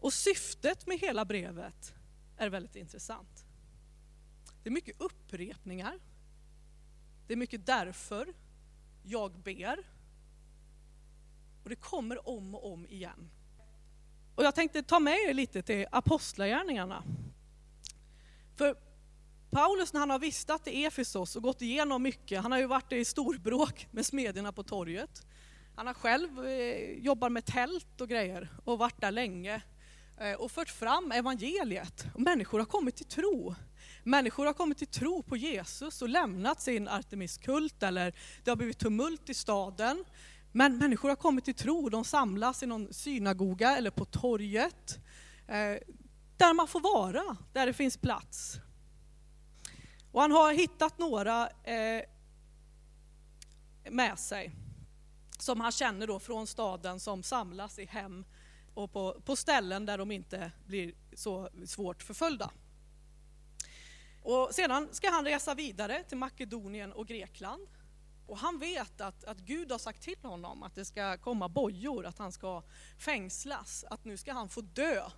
Och 0.00 0.12
syftet 0.12 0.86
med 0.86 0.98
hela 0.98 1.24
brevet 1.24 1.94
är 2.36 2.48
väldigt 2.48 2.76
intressant. 2.76 3.44
Det 4.62 4.68
är 4.68 4.72
mycket 4.72 5.00
upprepningar. 5.00 6.00
Det 7.26 7.32
är 7.32 7.36
mycket 7.36 7.66
därför 7.66 8.34
jag 9.02 9.38
ber. 9.38 9.78
Och 11.62 11.68
det 11.68 11.76
kommer 11.76 12.28
om 12.28 12.54
och 12.54 12.72
om 12.72 12.86
igen. 12.86 13.30
Och 14.36 14.44
jag 14.44 14.54
tänkte 14.54 14.82
ta 14.82 15.00
med 15.00 15.18
er 15.28 15.34
lite 15.34 15.62
till 15.62 15.86
Apostlagärningarna. 15.92 17.02
För 18.56 18.76
Paulus 19.50 19.92
när 19.92 20.00
han 20.00 20.10
har 20.10 20.18
vistat 20.18 20.68
i 20.68 20.84
Efesos 20.84 21.36
och 21.36 21.42
gått 21.42 21.62
igenom 21.62 22.02
mycket, 22.02 22.42
han 22.42 22.52
har 22.52 22.58
ju 22.58 22.66
varit 22.66 22.92
i 22.92 23.04
storbråk 23.04 23.86
med 23.90 24.06
smedjorna 24.06 24.52
på 24.52 24.62
torget. 24.62 25.26
Han 25.76 25.86
har 25.86 25.94
själv 25.94 26.46
eh, 26.46 26.98
jobbat 26.98 27.32
med 27.32 27.44
tält 27.44 28.00
och 28.00 28.08
grejer 28.08 28.48
och 28.64 28.78
varit 28.78 29.00
där 29.00 29.10
länge 29.10 29.62
eh, 30.20 30.32
och 30.32 30.50
fört 30.50 30.70
fram 30.70 31.12
evangeliet. 31.12 32.06
Och 32.14 32.20
människor 32.20 32.58
har 32.58 32.66
kommit 32.66 32.96
till 32.96 33.06
tro. 33.06 33.54
Människor 34.02 34.46
har 34.46 34.52
kommit 34.52 34.78
till 34.78 34.86
tro 34.86 35.22
på 35.22 35.36
Jesus 35.36 36.02
och 36.02 36.08
lämnat 36.08 36.60
sin 36.60 36.88
Artemiskult 36.88 37.82
eller 37.82 38.14
det 38.44 38.50
har 38.50 38.56
blivit 38.56 38.78
tumult 38.78 39.30
i 39.30 39.34
staden. 39.34 40.04
Men 40.56 40.78
människor 40.78 41.08
har 41.08 41.16
kommit 41.16 41.44
till 41.44 41.54
tro, 41.54 41.88
de 41.88 42.04
samlas 42.04 42.62
i 42.62 42.66
någon 42.66 42.92
synagoga 42.92 43.76
eller 43.76 43.90
på 43.90 44.04
torget. 44.04 44.98
Eh, 45.48 45.76
där 46.36 46.54
man 46.54 46.68
får 46.68 46.80
vara, 46.80 47.36
där 47.52 47.66
det 47.66 47.72
finns 47.72 47.96
plats. 47.96 48.56
Och 50.12 50.20
han 50.20 50.32
har 50.32 50.52
hittat 50.52 50.98
några 50.98 51.48
eh, 51.48 52.02
med 53.90 54.18
sig 54.18 54.50
som 55.38 55.60
han 55.60 55.72
känner 55.72 56.06
då 56.06 56.18
från 56.18 56.46
staden 56.46 57.00
som 57.00 57.22
samlas 57.22 57.78
i 57.78 57.84
hem 57.84 58.24
och 58.74 58.92
på, 58.92 59.20
på 59.24 59.36
ställen 59.36 59.86
där 59.86 59.98
de 59.98 60.10
inte 60.10 60.52
blir 60.66 60.94
så 61.14 61.48
svårt 61.66 62.02
förföljda. 62.02 62.50
Och 64.22 64.54
sedan 64.54 64.88
ska 64.92 65.10
han 65.10 65.24
resa 65.24 65.54
vidare 65.54 66.02
till 66.02 66.18
Makedonien 66.18 66.92
och 66.92 67.06
Grekland. 67.06 67.68
Och 68.26 68.38
han 68.38 68.58
vet 68.58 69.00
att, 69.00 69.24
att 69.24 69.38
Gud 69.38 69.72
har 69.72 69.78
sagt 69.78 70.02
till 70.02 70.18
honom 70.22 70.62
att 70.62 70.74
det 70.74 70.84
ska 70.84 71.18
komma 71.18 71.48
bojor, 71.48 72.06
att 72.06 72.18
han 72.18 72.32
ska 72.32 72.62
fängslas, 72.98 73.84
att 73.90 74.04
nu 74.04 74.16
ska 74.16 74.32
han 74.32 74.48
få 74.48 74.60
dö 74.60 75.10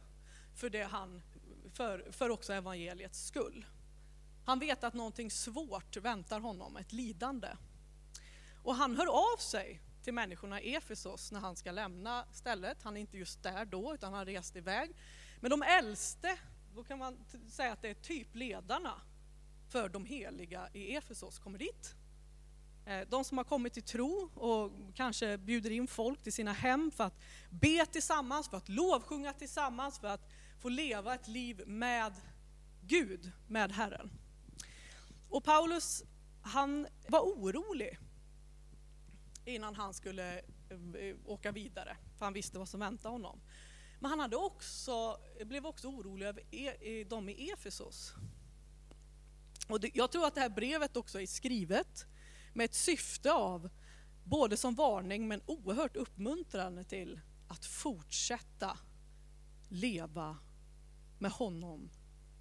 för, 0.54 0.70
det 0.70 0.82
han, 0.82 1.22
för, 1.72 2.12
för 2.12 2.30
också 2.30 2.52
evangeliets 2.52 3.26
skull. 3.26 3.66
Han 4.44 4.58
vet 4.58 4.84
att 4.84 4.94
någonting 4.94 5.30
svårt 5.30 5.96
väntar 5.96 6.40
honom, 6.40 6.76
ett 6.76 6.92
lidande. 6.92 7.48
Och 8.62 8.74
han 8.74 8.96
hör 8.96 9.06
av 9.06 9.36
sig 9.36 9.80
till 10.02 10.14
människorna 10.14 10.60
i 10.60 10.74
Efesos 10.74 11.32
när 11.32 11.40
han 11.40 11.56
ska 11.56 11.72
lämna 11.72 12.24
stället. 12.32 12.82
Han 12.82 12.96
är 12.96 13.00
inte 13.00 13.18
just 13.18 13.42
där 13.42 13.64
då, 13.64 13.94
utan 13.94 14.12
han 14.12 14.18
har 14.18 14.26
rest 14.26 14.56
iväg. 14.56 14.96
Men 15.40 15.50
de 15.50 15.62
äldste, 15.62 16.38
då 16.74 16.84
kan 16.84 16.98
man 16.98 17.24
säga 17.50 17.72
att 17.72 17.82
det 17.82 17.88
är 17.88 17.94
typ 17.94 18.34
ledarna 18.34 19.00
för 19.68 19.88
de 19.88 20.04
heliga 20.04 20.68
i 20.72 20.96
Efesos, 20.96 21.38
kommer 21.38 21.58
dit. 21.58 21.94
Eh, 22.88 23.09
de 23.09 23.25
som 23.25 23.38
har 23.38 23.45
kommit 23.45 23.73
till 23.73 23.83
tro 23.83 24.30
och 24.35 24.73
kanske 24.95 25.38
bjuder 25.38 25.71
in 25.71 25.87
folk 25.88 26.23
till 26.23 26.33
sina 26.33 26.52
hem 26.52 26.90
för 26.90 27.04
att 27.04 27.21
be 27.50 27.87
tillsammans, 27.87 28.49
för 28.49 28.57
att 28.57 28.68
lovsjunga 28.68 29.33
tillsammans, 29.33 29.99
för 29.99 30.09
att 30.09 30.30
få 30.59 30.68
leva 30.68 31.14
ett 31.14 31.28
liv 31.28 31.62
med 31.66 32.12
Gud, 32.80 33.33
med 33.47 33.73
Herren. 33.73 34.11
Och 35.28 35.45
Paulus, 35.45 36.04
han 36.42 36.87
var 37.09 37.21
orolig 37.21 37.99
innan 39.45 39.75
han 39.75 39.95
skulle 39.95 40.38
eh, 40.38 41.16
åka 41.25 41.52
vidare, 41.52 41.97
för 42.18 42.25
han 42.25 42.35
visste 42.35 42.59
vad 42.59 42.68
som 42.68 42.80
väntade 42.80 43.12
honom. 43.12 43.40
Men 44.00 44.11
han 44.11 44.21
hade 44.21 44.37
också, 44.37 45.16
blev 45.45 45.66
också 45.66 45.88
orolig 45.88 46.26
över 46.26 46.42
e, 46.50 47.04
de 47.04 47.28
i 47.28 47.50
Efesos. 47.50 48.14
Och 49.68 49.80
det, 49.80 49.90
jag 49.95 50.12
tror 50.12 50.26
att 50.26 50.35
det 50.35 50.40
här 50.40 50.49
brevet 50.49 50.97
också 50.97 51.21
är 51.21 51.26
skrivet 51.26 52.07
med 52.52 52.64
ett 52.64 52.74
syfte 52.74 53.32
av, 53.32 53.70
både 54.24 54.56
som 54.56 54.74
varning 54.74 55.28
men 55.28 55.42
oerhört 55.46 55.96
uppmuntrande 55.96 56.84
till 56.84 57.20
att 57.48 57.64
fortsätta 57.64 58.78
leva 59.68 60.38
med 61.18 61.30
honom 61.30 61.90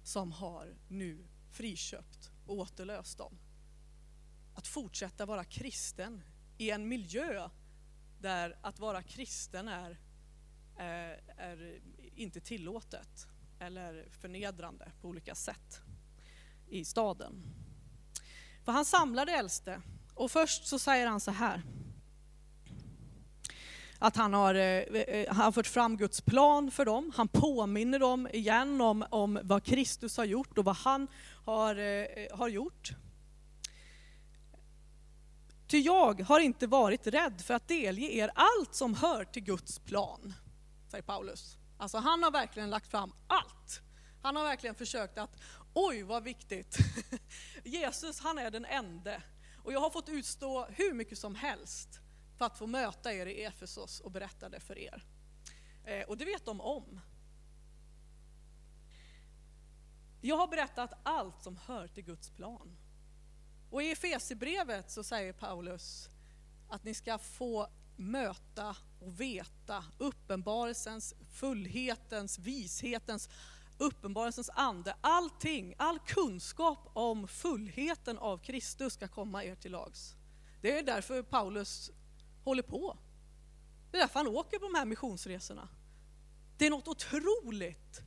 som 0.02 0.32
har 0.32 0.76
nu 0.88 1.26
friköpt 1.50 2.30
och 2.46 2.56
återlöst 2.56 3.18
dem. 3.18 3.38
Att 4.54 4.66
fortsätta 4.66 5.26
vara 5.26 5.44
kristen 5.44 6.22
i 6.58 6.70
en 6.70 6.88
miljö 6.88 7.48
där 8.20 8.58
att 8.62 8.78
vara 8.78 9.02
kristen 9.02 9.68
är, 9.68 9.98
är, 10.76 11.20
är 11.36 11.80
inte 12.14 12.40
tillåtet 12.40 13.26
eller 13.58 14.08
förnedrande 14.10 14.92
på 15.00 15.08
olika 15.08 15.34
sätt 15.34 15.80
i 16.68 16.84
staden. 16.84 17.42
För 18.64 18.72
han 18.72 18.84
samlade 18.84 19.32
äldste 19.32 19.82
och 20.18 20.30
först 20.30 20.66
så 20.66 20.78
säger 20.78 21.06
han 21.06 21.20
så 21.20 21.30
här. 21.30 21.62
Att 23.98 24.16
han 24.16 24.34
har, 24.34 24.54
eh, 24.54 24.62
eh, 24.62 25.00
eh, 25.00 25.34
han 25.34 25.44
har 25.44 25.52
fört 25.52 25.66
fram 25.66 25.96
Guds 25.96 26.20
plan 26.20 26.70
för 26.70 26.84
dem. 26.84 27.12
Han 27.16 27.28
påminner 27.28 27.98
dem 27.98 28.28
igen 28.32 28.80
om, 28.80 29.04
om 29.10 29.38
vad 29.42 29.64
Kristus 29.64 30.16
har 30.16 30.24
gjort 30.24 30.58
och 30.58 30.64
vad 30.64 30.76
han 30.76 31.08
har, 31.44 31.74
har 32.36 32.48
gjort. 32.48 32.90
Ty 35.66 35.78
jag 35.78 36.20
har 36.20 36.40
inte 36.40 36.66
varit 36.66 37.06
rädd 37.06 37.40
för 37.40 37.54
att 37.54 37.68
delge 37.68 38.12
er 38.12 38.30
allt 38.34 38.74
som 38.74 38.94
hör 38.94 39.24
till 39.24 39.42
Guds 39.42 39.78
plan, 39.78 40.34
säger 40.90 41.02
Paulus. 41.02 41.56
Alltså 41.78 41.98
han 41.98 42.22
har 42.22 42.30
verkligen 42.30 42.70
lagt 42.70 42.90
fram 42.90 43.12
allt. 43.26 43.80
Han 44.22 44.36
har 44.36 44.44
verkligen 44.44 44.74
försökt 44.74 45.18
att, 45.18 45.36
oj 45.74 46.02
vad 46.02 46.22
viktigt. 46.22 46.78
Jesus 47.64 48.20
han 48.20 48.38
är 48.38 48.50
den 48.50 48.64
ende. 48.64 49.22
Och 49.68 49.74
jag 49.74 49.80
har 49.80 49.90
fått 49.90 50.08
utstå 50.08 50.64
hur 50.64 50.92
mycket 50.92 51.18
som 51.18 51.34
helst 51.34 52.00
för 52.36 52.44
att 52.44 52.58
få 52.58 52.66
möta 52.66 53.12
er 53.12 53.26
i 53.26 53.44
Efesos 53.44 54.00
och 54.00 54.10
berätta 54.10 54.48
det 54.48 54.60
för 54.60 54.78
er. 54.78 55.04
Eh, 55.84 56.08
och 56.08 56.16
det 56.16 56.24
vet 56.24 56.44
de 56.44 56.60
om. 56.60 57.00
Jag 60.20 60.36
har 60.36 60.48
berättat 60.48 60.92
allt 61.02 61.42
som 61.42 61.56
hör 61.56 61.88
till 61.88 62.04
Guds 62.04 62.30
plan. 62.30 62.76
Och 63.70 63.82
i 63.82 63.90
Efesierbrevet 63.90 64.90
så 64.90 65.04
säger 65.04 65.32
Paulus 65.32 66.08
att 66.68 66.84
ni 66.84 66.94
ska 66.94 67.18
få 67.18 67.68
möta 67.96 68.76
och 69.00 69.20
veta 69.20 69.84
uppenbarelsens, 69.98 71.14
fullhetens, 71.32 72.38
vishetens, 72.38 73.28
uppenbarelsens 73.78 74.50
ande. 74.54 74.96
Allting, 75.00 75.74
all 75.78 75.98
kunskap 75.98 76.90
om 76.92 77.28
fullheten 77.28 78.18
av 78.18 78.38
Kristus 78.38 78.92
ska 78.92 79.08
komma 79.08 79.44
er 79.44 79.54
till 79.54 79.72
lags. 79.72 80.14
Det 80.60 80.78
är 80.78 80.82
därför 80.82 81.22
Paulus 81.22 81.90
håller 82.44 82.62
på. 82.62 82.98
Det 83.90 83.96
är 83.96 84.00
därför 84.00 84.20
han 84.20 84.28
åker 84.28 84.58
på 84.58 84.64
de 84.64 84.74
här 84.74 84.84
missionsresorna. 84.84 85.68
Det 86.58 86.66
är 86.66 86.70
något 86.70 86.88
otroligt 86.88 88.02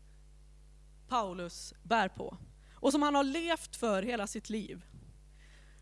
Paulus 1.08 1.74
bär 1.84 2.10
på 2.10 2.38
och 2.76 2.92
som 2.92 3.02
han 3.02 3.16
har 3.16 3.24
levt 3.24 3.76
för 3.76 4.04
hela 4.04 4.28
sitt 4.28 4.50
liv. 4.50 4.86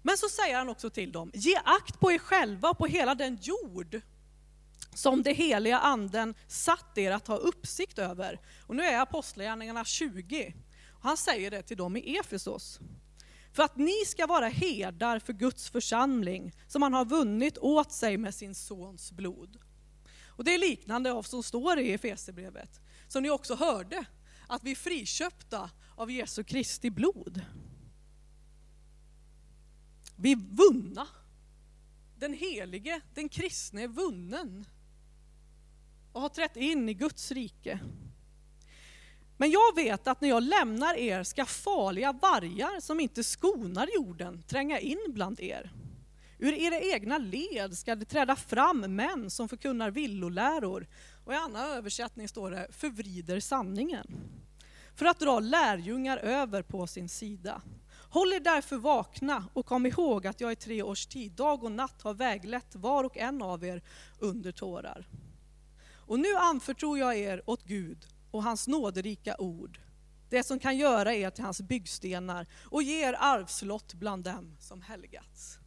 Men 0.01 0.17
så 0.17 0.29
säger 0.29 0.57
han 0.57 0.69
också 0.69 0.89
till 0.89 1.11
dem, 1.11 1.31
ge 1.33 1.55
akt 1.55 1.99
på 1.99 2.11
er 2.11 2.19
själva 2.19 2.69
och 2.69 2.77
på 2.77 2.85
hela 2.85 3.15
den 3.15 3.37
jord 3.41 4.01
som 4.93 5.23
det 5.23 5.33
heliga 5.33 5.79
anden 5.79 6.35
satt 6.47 6.97
er 6.97 7.11
att 7.11 7.27
ha 7.27 7.35
uppsikt 7.35 7.99
över. 7.99 8.39
Och 8.65 8.75
nu 8.75 8.83
är 8.83 9.01
Apostlagärningarna 9.01 9.85
20. 9.85 10.53
Och 10.89 11.03
han 11.03 11.17
säger 11.17 11.51
det 11.51 11.61
till 11.61 11.77
dem 11.77 11.97
i 11.97 12.17
Efesos. 12.17 12.79
För 13.53 13.63
att 13.63 13.77
ni 13.77 14.05
ska 14.05 14.27
vara 14.27 14.47
herdar 14.47 15.19
för 15.19 15.33
Guds 15.33 15.69
församling 15.69 16.53
som 16.67 16.81
han 16.81 16.93
har 16.93 17.05
vunnit 17.05 17.57
åt 17.57 17.91
sig 17.91 18.17
med 18.17 18.35
sin 18.35 18.55
sons 18.55 19.11
blod. 19.11 19.57
Och 20.25 20.43
det 20.43 20.53
är 20.53 20.59
liknande 20.59 21.11
av 21.11 21.23
som 21.23 21.43
står 21.43 21.79
i 21.79 21.93
Efesierbrevet, 21.93 22.79
som 23.07 23.23
ni 23.23 23.29
också 23.29 23.55
hörde, 23.55 24.05
att 24.47 24.63
vi 24.63 24.71
är 24.71 24.75
friköpta 24.75 25.69
av 25.95 26.11
Jesu 26.11 26.43
Kristi 26.43 26.89
blod. 26.89 27.41
Vi 30.15 30.31
är 30.31 30.35
vunna. 30.35 31.07
Den 32.15 32.33
helige, 32.33 33.01
den 33.13 33.29
kristne 33.29 33.83
är 33.83 33.87
vunnen 33.87 34.65
och 36.11 36.21
har 36.21 36.29
trätt 36.29 36.57
in 36.57 36.89
i 36.89 36.93
Guds 36.93 37.31
rike. 37.31 37.79
Men 39.37 39.51
jag 39.51 39.75
vet 39.75 40.07
att 40.07 40.21
när 40.21 40.29
jag 40.29 40.43
lämnar 40.43 40.97
er 40.97 41.23
ska 41.23 41.45
farliga 41.45 42.11
vargar 42.11 42.79
som 42.79 42.99
inte 42.99 43.23
skonar 43.23 43.89
jorden 43.95 44.43
tränga 44.43 44.79
in 44.79 44.99
bland 45.07 45.39
er. 45.39 45.71
Ur 46.39 46.53
era 46.53 46.79
egna 46.79 47.17
led 47.17 47.77
ska 47.77 47.95
det 47.95 48.05
träda 48.05 48.35
fram 48.35 48.79
män 48.79 49.29
som 49.29 49.49
förkunnar 49.49 49.91
villoläror. 49.91 50.87
Och 51.25 51.33
i 51.33 51.35
annan 51.35 51.69
översättning 51.69 52.27
står 52.27 52.51
det 52.51 52.67
förvrider 52.71 53.39
sanningen. 53.39 54.07
för 54.95 55.05
att 55.05 55.19
dra 55.19 55.39
lärjungar 55.39 56.17
över 56.17 56.61
på 56.61 56.87
sin 56.87 57.09
sida. 57.09 57.61
Håll 58.09 58.33
er 58.33 58.39
därför 58.39 58.77
vakna 58.77 59.45
och 59.53 59.65
kom 59.65 59.85
ihåg 59.85 60.27
att 60.27 60.41
jag 60.41 60.51
i 60.51 60.55
tre 60.55 60.83
års 60.83 61.05
tid, 61.05 61.31
dag 61.31 61.63
och 61.63 61.71
natt, 61.71 62.01
har 62.01 62.13
väglett 62.13 62.75
var 62.75 63.03
och 63.03 63.17
en 63.17 63.41
av 63.41 63.63
er 63.63 63.81
under 64.19 64.51
tårar. 64.51 65.07
Och 66.09 66.19
nu 66.19 66.35
anförtror 66.35 66.99
jag 66.99 67.17
er 67.17 67.41
åt 67.45 67.63
Gud 67.63 68.07
och 68.31 68.43
hans 68.43 68.67
nåderika 68.67 69.35
ord, 69.37 69.79
det 70.29 70.43
som 70.43 70.59
kan 70.59 70.77
göra 70.77 71.13
er 71.13 71.29
till 71.29 71.43
hans 71.43 71.61
byggstenar 71.61 72.47
och 72.63 72.83
ge 72.83 73.03
er 73.03 73.15
arvslott 73.19 73.93
bland 73.93 74.23
dem 74.23 74.55
som 74.59 74.81
helgats. 74.81 75.59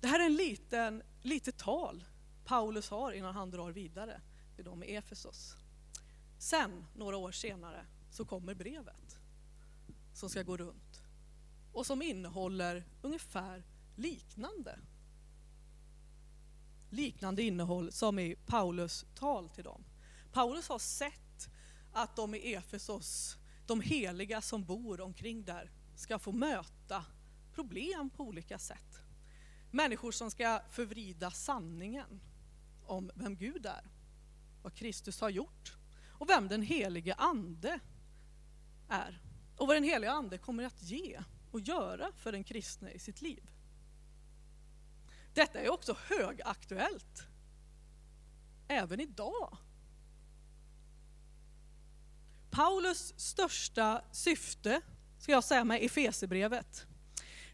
Det 0.00 0.06
här 0.06 0.20
är 0.20 0.26
en 0.26 0.36
liten, 0.36 1.02
litet 1.22 1.58
tal 1.58 2.04
Paulus 2.44 2.90
har 2.90 3.12
innan 3.12 3.34
han 3.34 3.50
drar 3.50 3.72
vidare 3.72 4.20
till 4.56 4.64
dem 4.64 4.82
i 4.82 4.94
Efesos. 4.94 5.56
Sen, 6.38 6.86
några 6.94 7.16
år 7.16 7.32
senare, 7.32 7.86
så 8.10 8.24
kommer 8.24 8.54
brevet 8.54 9.18
som 10.14 10.30
ska 10.30 10.42
gå 10.42 10.56
runt 10.56 11.02
och 11.72 11.86
som 11.86 12.02
innehåller 12.02 12.84
ungefär 13.02 13.64
liknande 13.96 14.78
liknande 16.94 17.42
innehåll 17.42 17.92
som 17.92 18.18
i 18.18 18.36
Paulus 18.46 19.06
tal 19.14 19.48
till 19.48 19.64
dem. 19.64 19.84
Paulus 20.32 20.68
har 20.68 20.78
sett 20.78 21.50
att 21.92 22.16
de 22.16 22.34
i 22.34 22.54
Efesos, 22.54 23.36
de 23.66 23.80
heliga 23.80 24.40
som 24.40 24.64
bor 24.64 25.00
omkring 25.00 25.44
där, 25.44 25.70
ska 25.96 26.18
få 26.18 26.32
möta 26.32 27.04
problem 27.54 28.10
på 28.10 28.22
olika 28.24 28.58
sätt. 28.58 29.00
Människor 29.70 30.12
som 30.12 30.30
ska 30.30 30.60
förvrida 30.70 31.30
sanningen 31.30 32.20
om 32.86 33.10
vem 33.14 33.36
Gud 33.36 33.66
är, 33.66 33.90
vad 34.62 34.74
Kristus 34.74 35.20
har 35.20 35.30
gjort 35.30 35.76
och 36.08 36.28
vem 36.28 36.48
den 36.48 36.62
helige 36.62 37.14
Ande 37.14 37.80
är. 38.88 39.22
Och 39.56 39.66
vad 39.66 39.76
den 39.76 39.84
helige 39.84 40.12
Ande 40.12 40.38
kommer 40.38 40.64
att 40.64 40.82
ge 40.82 41.20
och 41.50 41.60
göra 41.60 42.12
för 42.16 42.32
den 42.32 42.44
kristne 42.44 42.90
i 42.90 42.98
sitt 42.98 43.22
liv. 43.22 43.50
Detta 45.34 45.60
är 45.60 45.68
också 45.68 45.96
högaktuellt. 46.08 47.26
Även 48.68 49.00
idag. 49.00 49.56
Paulus 52.50 53.14
största 53.16 54.04
syfte, 54.12 54.80
ska 55.18 55.32
jag 55.32 55.44
säga 55.44 55.64
med 55.64 55.82
Efesebrevet, 55.82 56.86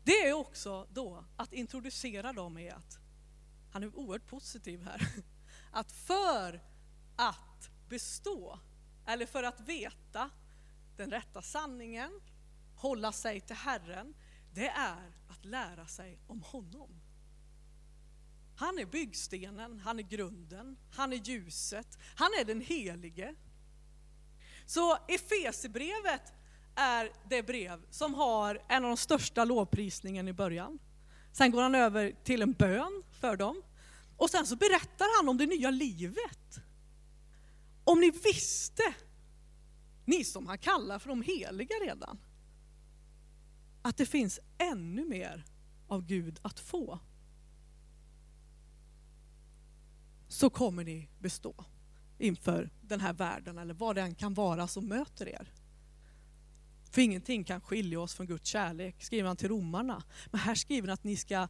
det 0.05 0.13
är 0.13 0.33
också 0.33 0.87
då 0.91 1.25
att 1.37 1.53
introducera 1.53 2.33
dem 2.33 2.59
i 2.59 2.71
att, 2.71 2.99
han 3.71 3.83
är 3.83 3.97
oerhört 3.97 4.27
positiv 4.27 4.83
här, 4.83 5.09
att 5.73 5.93
för 5.93 6.61
att 7.17 7.71
bestå, 7.89 8.59
eller 9.07 9.27
för 9.27 9.43
att 9.43 9.61
veta 9.61 10.31
den 10.97 11.11
rätta 11.11 11.43
sanningen, 11.43 12.21
hålla 12.75 13.13
sig 13.13 13.41
till 13.41 13.57
Herren, 13.57 14.15
det 14.53 14.69
är 14.69 15.13
att 15.29 15.45
lära 15.45 15.87
sig 15.87 16.19
om 16.27 16.43
honom. 16.43 17.01
Han 18.61 18.79
är 18.79 18.87
byggstenen, 18.87 19.81
han 19.81 19.99
är 19.99 20.03
grunden, 20.03 20.77
han 20.91 21.13
är 21.13 21.17
ljuset, 21.17 21.99
han 22.15 22.31
är 22.41 22.45
den 22.45 22.61
helige. 22.61 23.35
Så 24.67 24.99
Efesebrevet 25.09 26.33
är 26.75 27.13
det 27.29 27.43
brev 27.43 27.81
som 27.91 28.15
har 28.15 28.63
en 28.69 28.85
av 28.85 28.91
de 28.91 28.97
största 28.97 29.45
lovprisningen 29.45 30.29
i 30.29 30.33
början. 30.33 30.79
Sen 31.33 31.51
går 31.51 31.63
han 31.63 31.75
över 31.75 32.13
till 32.25 32.43
en 32.43 32.53
bön 32.53 33.03
för 33.21 33.37
dem. 33.37 33.63
Och 34.17 34.31
sen 34.31 34.47
så 34.47 34.57
berättar 34.57 35.19
han 35.19 35.29
om 35.29 35.39
det 35.39 35.47
nya 35.47 35.71
livet. 35.71 36.61
Om 37.85 38.01
ni 38.01 38.11
visste, 38.11 38.95
ni 40.05 40.25
som 40.25 40.47
han 40.47 40.59
kallar 40.59 40.99
för 40.99 41.09
de 41.09 41.23
heliga 41.23 41.75
redan, 41.75 42.19
att 43.83 43.97
det 43.97 44.07
finns 44.07 44.41
ännu 44.59 45.05
mer 45.05 45.45
av 45.89 46.07
Gud 46.07 46.39
att 46.43 46.61
få. 46.61 47.01
Så 50.31 50.51
kommer 50.51 50.85
ni 50.85 51.09
bestå 51.19 51.65
inför 52.19 52.71
den 52.81 53.01
här 53.01 53.13
världen 53.13 53.59
eller 53.59 53.75
vad 53.75 53.97
det 53.97 54.03
än 54.03 54.15
kan 54.15 54.35
vara 54.35 54.69
som 54.69 54.87
möter 54.87 55.29
er. 55.29 55.53
För 56.91 57.03
ingenting 57.03 57.45
kan 57.45 57.61
skilja 57.61 58.01
oss 58.01 58.15
från 58.15 58.27
Guds 58.27 58.49
kärlek, 58.49 59.03
skriver 59.03 59.29
han 59.29 59.37
till 59.37 59.49
romarna. 59.49 60.03
Men 60.31 60.41
här 60.41 60.55
skriver 60.55 60.89
han 60.89 60.95
att 60.95 61.05
ni 61.05 61.17
ska 61.17 61.49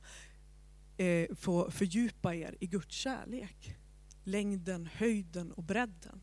eh, 0.96 1.34
få 1.36 1.70
fördjupa 1.70 2.34
er 2.34 2.56
i 2.60 2.66
Guds 2.66 2.94
kärlek. 2.94 3.76
Längden, 4.24 4.86
höjden 4.86 5.52
och 5.52 5.62
bredden. 5.62 6.20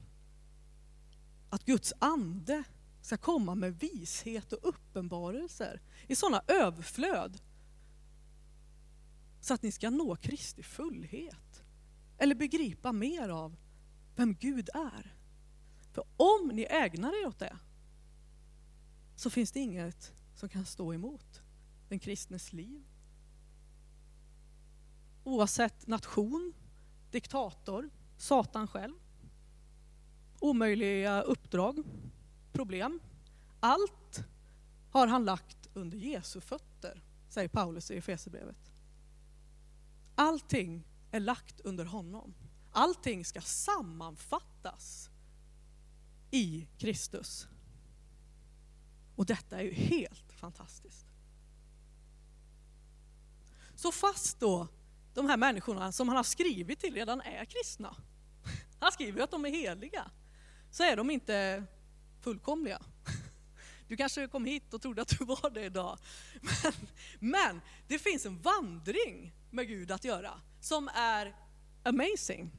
Att 1.49 1.65
Guds 1.65 1.93
ande 1.99 2.63
ska 3.01 3.17
komma 3.17 3.55
med 3.55 3.79
vishet 3.79 4.53
och 4.53 4.69
uppenbarelser 4.69 5.81
i 6.07 6.15
sådana 6.15 6.41
överflöd 6.47 7.41
så 9.41 9.53
att 9.53 9.61
ni 9.61 9.71
ska 9.71 9.89
nå 9.89 10.15
Kristi 10.15 10.63
fullhet. 10.63 11.46
Eller 12.17 12.35
begripa 12.35 12.91
mer 12.91 13.29
av 13.29 13.55
vem 14.15 14.33
Gud 14.33 14.69
är. 14.73 15.15
För 15.91 16.03
om 16.17 16.51
ni 16.53 16.67
ägnar 16.69 17.23
er 17.23 17.27
åt 17.27 17.39
det 17.39 17.57
så 19.15 19.29
finns 19.29 19.51
det 19.51 19.59
inget 19.59 20.13
som 20.35 20.49
kan 20.49 20.65
stå 20.65 20.93
emot 20.93 21.41
den 21.89 21.99
kristnes 21.99 22.53
liv. 22.53 22.83
Oavsett 25.23 25.87
nation, 25.87 26.53
diktator, 27.11 27.89
Satan 28.17 28.67
själv, 28.67 28.93
omöjliga 30.39 31.21
uppdrag, 31.21 31.83
problem. 32.51 32.99
Allt 33.59 34.23
har 34.91 35.07
han 35.07 35.25
lagt 35.25 35.69
under 35.73 35.97
Jesu 35.97 36.41
fötter, 36.41 37.03
säger 37.29 37.47
Paulus 37.47 37.91
i 37.91 37.97
Efesierbrevet. 37.97 38.71
Allting 40.15 40.83
är 41.17 41.21
lagt 41.21 41.59
under 41.59 41.85
honom. 41.85 42.33
Allting 42.71 43.25
ska 43.25 43.41
sammanfattas 43.41 45.09
i 46.31 46.67
Kristus. 46.77 47.47
Och 49.15 49.25
detta 49.25 49.59
är 49.59 49.63
ju 49.63 49.73
helt 49.73 50.31
fantastiskt. 50.31 51.05
Så 53.75 53.91
fast 53.91 54.39
då 54.39 54.67
de 55.13 55.29
här 55.29 55.37
människorna 55.37 55.91
som 55.91 56.07
han 56.07 56.17
har 56.17 56.23
skrivit 56.23 56.79
till 56.79 56.93
redan 56.93 57.21
är 57.21 57.45
kristna, 57.45 57.95
han 58.79 58.91
skriver 58.91 59.17
ju 59.17 59.23
att 59.23 59.31
de 59.31 59.45
är 59.45 59.49
heliga, 59.49 60.11
så 60.71 60.83
är 60.83 60.95
de 60.95 61.09
inte 61.09 61.63
fullkomliga. 62.21 62.81
Du 63.87 63.97
kanske 63.97 64.27
kom 64.27 64.45
hit 64.45 64.73
och 64.73 64.81
trodde 64.81 65.01
att 65.01 65.19
du 65.19 65.25
var 65.25 65.49
det 65.49 65.65
idag. 65.65 65.99
Men, 66.41 66.73
men 67.19 67.61
det 67.87 67.99
finns 67.99 68.25
en 68.25 68.41
vandring 68.41 69.33
med 69.49 69.67
Gud 69.67 69.91
att 69.91 70.03
göra 70.03 70.41
som 70.67 70.89
är 70.93 71.35
amazing. 71.83 72.51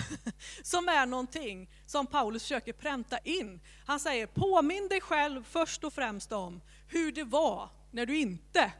som 0.62 0.88
är 0.88 1.06
någonting 1.06 1.70
som 1.86 2.06
Paulus 2.06 2.42
försöker 2.42 2.72
pränta 2.72 3.18
in. 3.18 3.60
Han 3.86 4.00
säger, 4.00 4.26
påminn 4.26 4.88
dig 4.88 5.00
själv 5.00 5.44
först 5.44 5.84
och 5.84 5.92
främst 5.92 6.32
om 6.32 6.60
hur 6.88 7.12
det 7.12 7.24
var 7.24 7.68
när 7.90 8.06
du 8.06 8.18
inte 8.18 8.72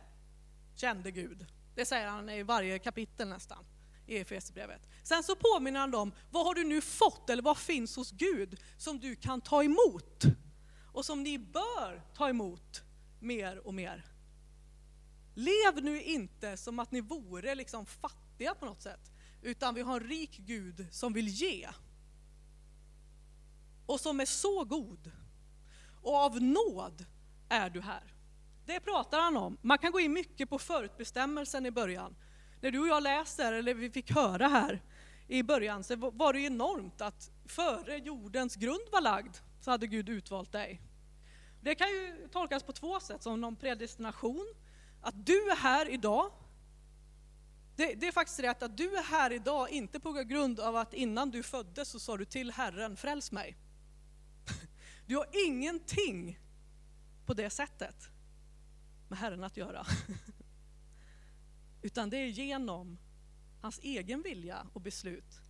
kände 0.76 1.10
Gud. 1.10 1.46
Det 1.74 1.86
säger 1.86 2.08
han 2.08 2.30
i 2.30 2.42
varje 2.42 2.78
kapitel 2.78 3.28
nästan 3.28 3.64
i 4.06 4.18
Efesierbrevet. 4.18 4.88
Sen 5.02 5.22
så 5.22 5.36
påminner 5.36 5.80
han 5.80 5.90
dem, 5.90 6.12
vad 6.30 6.46
har 6.46 6.54
du 6.54 6.64
nu 6.64 6.80
fått 6.80 7.30
eller 7.30 7.42
vad 7.42 7.58
finns 7.58 7.96
hos 7.96 8.10
Gud 8.10 8.60
som 8.76 9.00
du 9.00 9.16
kan 9.16 9.40
ta 9.40 9.64
emot? 9.64 10.24
Och 10.92 11.04
som 11.04 11.22
ni 11.22 11.38
bör 11.38 12.02
ta 12.14 12.28
emot 12.28 12.82
mer 13.20 13.66
och 13.66 13.74
mer. 13.74 14.04
Lev 15.34 15.84
nu 15.84 16.02
inte 16.02 16.56
som 16.56 16.78
att 16.78 16.90
ni 16.90 17.00
vore 17.00 17.54
liksom 17.54 17.86
fattiga 17.86 18.22
på 18.50 18.66
något 18.66 18.82
sätt, 18.82 19.12
utan 19.42 19.74
vi 19.74 19.82
har 19.82 20.00
en 20.00 20.06
rik 20.06 20.36
Gud 20.38 20.86
som 20.90 21.12
vill 21.12 21.28
ge. 21.28 21.68
Och 23.86 24.00
som 24.00 24.20
är 24.20 24.24
så 24.24 24.64
god. 24.64 25.10
Och 26.02 26.14
av 26.14 26.42
nåd 26.42 27.04
är 27.48 27.70
du 27.70 27.80
här. 27.80 28.14
Det 28.66 28.80
pratar 28.80 29.20
han 29.20 29.36
om. 29.36 29.58
Man 29.62 29.78
kan 29.78 29.92
gå 29.92 30.00
in 30.00 30.12
mycket 30.12 30.50
på 30.50 30.58
förutbestämmelsen 30.58 31.66
i 31.66 31.70
början. 31.70 32.16
När 32.60 32.70
du 32.70 32.78
och 32.78 32.88
jag 32.88 33.02
läser, 33.02 33.52
eller 33.52 33.74
vi 33.74 33.90
fick 33.90 34.10
höra 34.10 34.48
här 34.48 34.82
i 35.28 35.42
början, 35.42 35.84
så 35.84 35.96
var 35.96 36.32
det 36.32 36.40
enormt 36.40 37.00
att 37.00 37.30
före 37.46 37.96
jordens 37.96 38.56
grund 38.56 38.88
var 38.92 39.00
lagd 39.00 39.36
så 39.60 39.70
hade 39.70 39.86
Gud 39.86 40.08
utvalt 40.08 40.52
dig. 40.52 40.80
Det 41.60 41.74
kan 41.74 41.88
ju 41.88 42.28
tolkas 42.32 42.62
på 42.62 42.72
två 42.72 43.00
sätt, 43.00 43.22
som 43.22 43.40
någon 43.40 43.56
predestination, 43.56 44.54
att 45.00 45.26
du 45.26 45.50
är 45.50 45.56
här 45.56 45.88
idag 45.88 46.32
det, 47.76 47.94
det, 47.94 48.06
är 48.08 48.12
faktiskt 48.12 48.40
rätt 48.40 48.62
att 48.62 48.76
du 48.76 48.96
är 48.96 49.02
här 49.02 49.32
idag, 49.32 49.70
inte 49.70 50.00
på 50.00 50.12
grund 50.12 50.60
av 50.60 50.76
att 50.76 50.94
innan 50.94 51.30
du 51.30 51.42
föddes 51.42 51.88
så 51.88 52.00
sa 52.00 52.16
du 52.16 52.24
till 52.24 52.50
Herren, 52.50 52.96
fräls 52.96 53.32
mig. 53.32 53.56
Du 55.06 55.16
har 55.16 55.26
ingenting 55.46 56.38
på 57.26 57.34
det 57.34 57.50
sättet 57.50 58.08
med 59.08 59.18
Herren 59.18 59.44
att 59.44 59.56
göra. 59.56 59.86
Utan 61.82 62.10
det 62.10 62.16
är 62.16 62.26
genom 62.26 62.98
hans 63.60 63.78
egen 63.82 64.22
vilja 64.22 64.66
och 64.72 64.80
beslut 64.80 65.40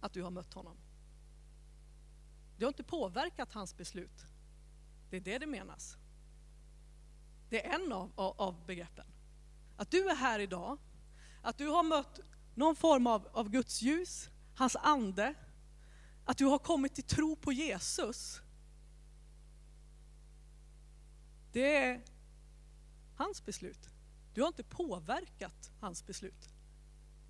att 0.00 0.12
du 0.12 0.22
har 0.22 0.30
mött 0.30 0.54
honom. 0.54 0.76
Du 2.58 2.64
har 2.64 2.68
inte 2.68 2.84
påverkat 2.84 3.52
hans 3.52 3.76
beslut. 3.76 4.26
Det 5.10 5.16
är 5.16 5.20
det 5.20 5.38
det 5.38 5.46
menas. 5.46 5.96
Det 7.48 7.66
är 7.66 7.74
en 7.74 7.92
av, 7.92 8.12
av, 8.14 8.40
av 8.40 8.66
begreppen. 8.66 9.06
Att 9.76 9.90
du 9.90 10.08
är 10.08 10.14
här 10.14 10.38
idag, 10.38 10.78
att 11.42 11.58
du 11.58 11.68
har 11.68 11.82
mött 11.82 12.20
någon 12.54 12.76
form 12.76 13.06
av, 13.06 13.28
av 13.32 13.50
Guds 13.50 13.82
ljus, 13.82 14.30
hans 14.54 14.76
ande, 14.76 15.34
att 16.24 16.38
du 16.38 16.44
har 16.44 16.58
kommit 16.58 16.94
till 16.94 17.04
tro 17.04 17.36
på 17.36 17.52
Jesus. 17.52 18.40
Det 21.52 21.76
är 21.76 22.04
hans 23.16 23.44
beslut. 23.44 23.88
Du 24.34 24.40
har 24.40 24.48
inte 24.48 24.64
påverkat 24.64 25.72
hans 25.80 26.06
beslut, 26.06 26.48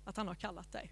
att 0.05 0.17
han 0.17 0.27
har 0.27 0.35
kallat 0.35 0.71
dig. 0.71 0.91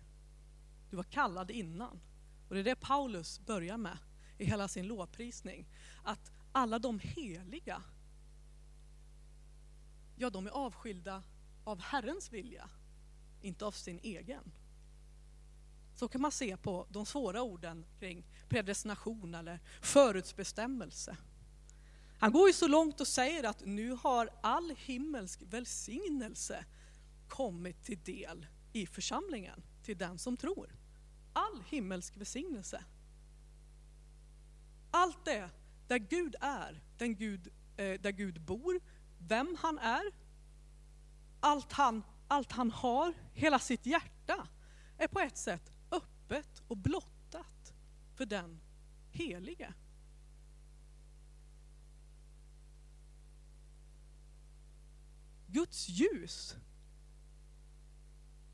Du 0.89 0.96
var 0.96 1.04
kallad 1.04 1.52
innan. 1.52 2.00
Och 2.48 2.56
det 2.56 2.62
är 2.62 2.63
det 2.63 2.76
Paulus 2.76 3.39
börjar 3.39 3.78
med 3.78 3.98
i 4.38 4.46
hela 4.46 4.68
sin 4.68 4.88
lovprisning. 4.88 5.68
Att 6.04 6.32
alla 6.52 6.80
de 6.80 7.00
heliga, 7.00 7.84
ja 10.16 10.30
de 10.30 10.48
är 10.48 10.52
avskilda 10.52 11.24
av 11.63 11.82
Herrens 11.82 12.32
vilja, 12.32 12.69
inte 13.41 13.65
av 13.65 13.71
sin 13.71 13.99
egen. 14.04 14.52
Så 15.95 16.08
kan 16.08 16.21
man 16.21 16.32
se 16.32 16.58
på 16.58 16.88
de 16.89 17.06
svåra 17.06 17.41
orden 17.41 17.86
kring 17.99 18.26
predestination 18.49 19.36
eller 19.36 19.60
förutsbestämmelse. 19.82 21.17
Han 22.19 22.32
går 22.32 22.47
ju 22.47 22.54
så 22.54 22.67
långt 22.67 23.02
och 23.02 23.08
säger 23.08 23.43
att 23.43 23.65
nu 23.65 23.91
har 23.91 24.30
all 24.41 24.76
himmelsk 24.78 25.41
välsignelse 25.41 26.65
kommit 27.28 27.84
till 27.84 28.04
del 28.04 28.47
i 28.73 28.86
församlingen, 28.86 29.63
till 29.84 29.97
den 29.97 30.19
som 30.19 30.38
tror. 30.38 30.76
All 31.34 31.63
himmelsk 31.69 32.17
välsignelse. 32.17 32.84
Allt 34.91 35.26
det 35.26 35.49
där 35.88 35.97
Gud 35.97 36.36
är, 36.41 36.82
den 36.97 37.15
Gud, 37.15 37.47
eh, 37.78 38.02
där 38.02 38.12
Gud 38.12 38.41
bor, 38.41 38.82
vem 39.17 39.58
han 39.60 39.80
är, 39.80 40.04
allt 41.43 41.71
han, 41.71 42.03
allt 42.27 42.51
han 42.51 42.71
har, 42.71 43.13
hela 43.34 43.60
sitt 43.60 43.86
hjärta 43.86 44.47
är 44.97 45.08
på 45.08 45.19
ett 45.19 45.38
sätt 45.38 45.71
öppet 45.91 46.63
och 46.67 46.77
blottat 46.77 47.73
för 48.15 48.25
den 48.25 48.60
helige. 49.10 49.73
Guds 55.47 55.89
ljus, 55.89 56.56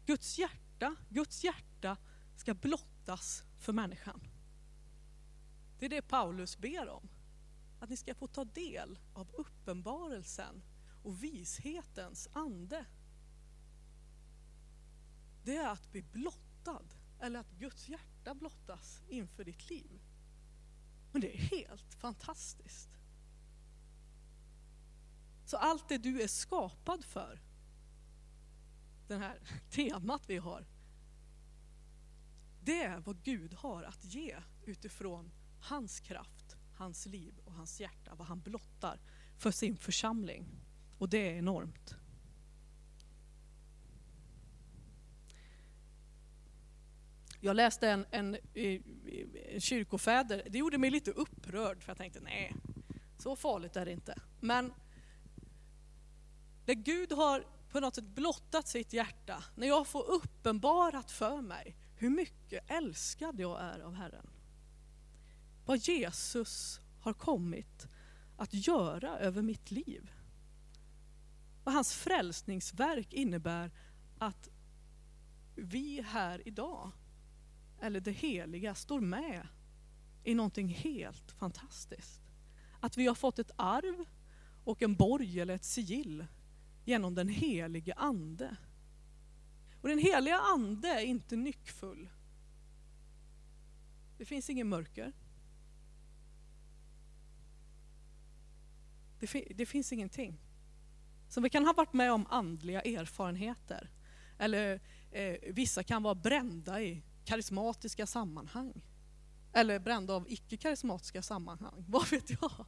Guds 0.05 0.37
hjärta, 0.37 0.95
Guds 1.09 1.43
hjärta 1.43 1.97
ska 2.35 2.53
blottas 2.53 3.43
för 3.57 3.73
människan. 3.73 4.27
Det 5.79 5.85
är 5.85 5.89
det 5.89 6.01
Paulus 6.01 6.57
ber 6.57 6.89
om. 6.89 7.09
Att 7.79 7.89
ni 7.89 7.97
ska 7.97 8.15
få 8.15 8.27
ta 8.27 8.43
del 8.43 8.99
av 9.13 9.31
uppenbarelsen 9.33 10.63
och 11.03 11.23
vishetens 11.23 12.27
ande. 12.33 12.85
Det 15.43 15.55
är 15.55 15.69
att 15.69 15.91
bli 15.91 16.01
blottad, 16.01 16.85
eller 17.19 17.39
att 17.39 17.51
Guds 17.51 17.89
hjärta 17.89 18.35
blottas 18.35 19.03
inför 19.07 19.43
ditt 19.43 19.69
liv. 19.69 20.01
Men 21.11 21.21
det 21.21 21.37
är 21.37 21.41
helt 21.41 21.93
fantastiskt. 21.93 22.89
Så 25.45 25.57
allt 25.57 25.89
det 25.89 25.97
du 25.97 26.21
är 26.21 26.27
skapad 26.27 27.05
för, 27.05 27.41
det 29.07 29.17
här 29.17 29.39
temat 29.69 30.29
vi 30.29 30.37
har, 30.37 30.65
det 32.61 32.83
är 32.83 32.99
vad 32.99 33.23
Gud 33.23 33.53
har 33.53 33.83
att 33.83 34.03
ge 34.05 34.37
utifrån 34.65 35.31
hans 35.61 35.99
kraft, 35.99 36.57
hans 36.73 37.05
liv 37.05 37.39
och 37.45 37.53
hans 37.53 37.79
hjärta, 37.79 38.15
vad 38.15 38.27
han 38.27 38.39
blottar 38.41 38.99
för 39.37 39.51
sin 39.51 39.77
församling. 39.77 40.45
Och 40.99 41.09
det 41.09 41.29
är 41.29 41.37
enormt. 41.37 41.95
Jag 47.41 47.55
läste 47.55 47.89
en, 47.89 48.05
en, 48.11 48.35
eh, 48.53 48.81
en 49.49 49.61
kyrkofäder, 49.61 50.47
det 50.49 50.57
gjorde 50.57 50.77
mig 50.77 50.89
lite 50.89 51.11
upprörd 51.11 51.83
för 51.83 51.89
jag 51.89 51.97
tänkte 51.97 52.19
nej, 52.19 52.55
så 53.17 53.35
farligt 53.35 53.75
är 53.75 53.85
det 53.85 53.91
inte. 53.91 54.21
Men 54.39 54.73
när 56.65 56.73
Gud 56.73 57.11
har 57.11 57.45
på 57.71 57.79
något 57.79 57.95
sätt 57.95 58.07
blottat 58.07 58.67
sitt 58.67 58.93
hjärta, 58.93 59.43
när 59.55 59.67
jag 59.67 59.87
får 59.87 60.09
uppenbarat 60.09 61.11
för 61.11 61.41
mig 61.41 61.75
hur 61.95 62.09
mycket 62.09 62.71
älskad 62.71 63.39
jag 63.39 63.61
är 63.61 63.79
av 63.79 63.93
Herren. 63.93 64.29
Vad 65.65 65.77
Jesus 65.77 66.79
har 67.01 67.13
kommit 67.13 67.87
att 68.37 68.53
göra 68.53 69.19
över 69.19 69.41
mitt 69.41 69.71
liv. 69.71 70.11
Och 71.69 71.73
hans 71.73 71.93
frälsningsverk 71.93 73.13
innebär 73.13 73.71
att 74.17 74.49
vi 75.55 76.01
här 76.01 76.47
idag, 76.47 76.91
eller 77.81 77.99
det 77.99 78.11
heliga, 78.11 78.75
står 78.75 78.99
med 78.99 79.47
i 80.23 80.35
någonting 80.35 80.67
helt 80.67 81.31
fantastiskt. 81.31 82.21
Att 82.79 82.97
vi 82.97 83.07
har 83.07 83.15
fått 83.15 83.39
ett 83.39 83.51
arv 83.55 84.05
och 84.63 84.81
en 84.81 84.95
borg 84.95 85.39
eller 85.39 85.55
ett 85.55 85.63
sigill 85.63 86.25
genom 86.85 87.15
den 87.15 87.29
helige 87.29 87.93
Ande. 87.93 88.57
Och 89.81 89.89
den 89.89 89.99
heliga 89.99 90.39
Ande 90.39 90.87
är 90.87 91.03
inte 91.03 91.35
nyckfull. 91.35 92.09
Det 94.17 94.25
finns 94.25 94.49
ingen 94.49 94.69
mörker. 94.69 95.13
Det, 99.19 99.27
fi 99.27 99.53
det, 99.55 99.65
finns 99.65 99.93
ingenting. 99.93 100.37
Så 101.29 101.41
vi 101.41 101.49
kan 101.49 101.65
ha 101.65 101.73
varit 101.73 101.93
med 101.93 102.11
om 102.11 102.27
andliga 102.29 102.81
erfarenheter. 102.81 103.89
Eller 104.37 104.79
eh, 105.11 105.35
vissa 105.53 105.83
kan 105.83 106.03
vara 106.03 106.15
brända 106.15 106.81
i 106.81 107.03
karismatiska 107.25 108.07
sammanhang. 108.07 108.85
Eller 109.53 109.79
brända 109.79 110.13
av 110.13 110.25
icke-karismatiska 110.29 111.21
sammanhang, 111.21 111.85
vad 111.87 112.09
vet 112.09 112.29
jag. 112.29 112.65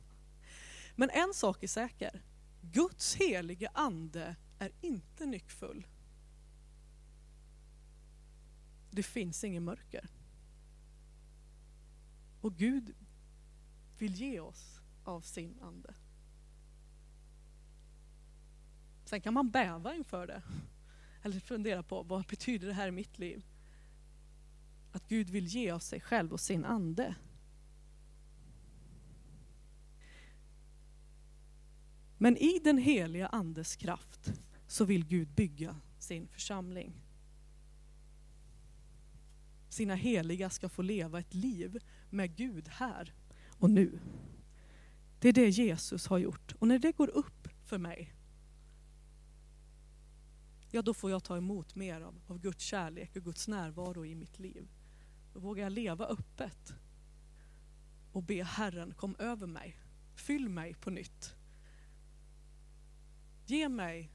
Men 0.95 1.10
en 1.10 1.34
sak 1.34 1.63
är 1.63 1.67
säker, 1.67 2.21
Guds 2.62 3.15
helige 3.15 3.69
ande 3.74 4.36
är 4.60 4.71
inte 4.82 5.26
nyckfull. 5.26 5.88
Det 8.91 9.04
finns 9.04 9.43
ingen 9.43 9.63
mörker. 9.63 10.10
Och 12.41 12.56
Gud 12.56 12.95
vill 13.97 14.15
ge 14.15 14.39
oss 14.39 14.80
av 15.04 15.21
sin 15.21 15.60
ande. 15.62 15.93
Sen 19.12 19.21
kan 19.21 19.34
man 19.34 19.50
bäva 19.50 19.95
inför 19.95 20.28
det. 20.28 20.41
Eller 21.24 21.39
fundera 21.39 21.84
på 21.84 22.04
vad 22.04 22.26
betyder 22.26 22.67
det 22.67 22.74
här 22.74 22.88
i 22.88 22.91
mitt 22.91 23.19
liv? 23.19 23.45
Att 24.91 25.08
Gud 25.08 25.30
vill 25.30 25.47
ge 25.47 25.71
av 25.71 25.80
sig 25.80 26.02
själv 26.02 26.34
och 26.34 26.39
sin 26.39 26.65
ande. 26.65 27.15
Men 32.17 32.38
i 32.38 32.60
den 32.63 32.78
heliga 32.78 33.28
andes 33.28 33.76
kraft 33.76 34.34
så 34.67 34.86
vill 34.86 35.06
Gud 35.06 35.28
bygga 35.28 35.76
sin 36.00 36.28
församling. 36.28 37.02
Sina 39.69 39.95
heliga 39.95 40.50
ska 40.50 40.69
få 40.69 40.82
leva 40.82 41.19
ett 41.19 41.34
liv 41.34 41.80
med 42.10 42.36
Gud 42.36 42.67
här 42.67 43.13
och 43.58 43.69
nu. 43.69 44.00
Det 45.19 45.30
är 45.30 45.34
det 45.34 45.50
Jesus 45.50 46.08
har 46.08 46.17
gjort. 46.17 46.56
Och 46.60 46.67
när 46.67 46.80
det 46.80 46.91
går 46.91 47.10
upp 47.10 47.47
för 47.63 47.78
mig, 47.78 48.13
ja 50.71 50.81
då 50.81 50.93
får 50.93 51.12
jag 51.12 51.23
ta 51.23 51.38
emot 51.38 51.75
mer 51.75 52.01
av, 52.01 52.21
av 52.27 52.39
Guds 52.39 52.63
kärlek 52.63 53.15
och 53.15 53.23
Guds 53.23 53.47
närvaro 53.47 54.05
i 54.05 54.15
mitt 54.15 54.39
liv. 54.39 54.67
Då 55.34 55.39
vågar 55.39 55.63
jag 55.63 55.71
leva 55.71 56.05
öppet 56.05 56.73
och 58.12 58.23
be 58.23 58.43
Herren 58.43 58.93
kom 58.93 59.15
över 59.19 59.47
mig. 59.47 59.77
Fyll 60.15 60.49
mig 60.49 60.73
på 60.73 60.89
nytt. 60.89 61.36
Ge 63.45 63.69
mig 63.69 64.12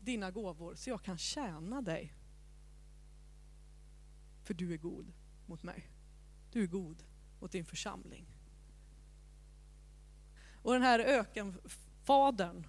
dina 0.00 0.30
gåvor 0.30 0.74
så 0.74 0.90
jag 0.90 1.02
kan 1.02 1.18
tjäna 1.18 1.82
dig. 1.82 2.14
För 4.44 4.54
du 4.54 4.72
är 4.72 4.76
god 4.76 5.12
mot 5.46 5.62
mig. 5.62 5.90
Du 6.52 6.62
är 6.62 6.66
god 6.66 7.04
mot 7.40 7.52
din 7.52 7.64
församling. 7.64 8.26
Och 10.62 10.72
den 10.72 10.82
här 10.82 10.98
ökenfadern, 10.98 12.66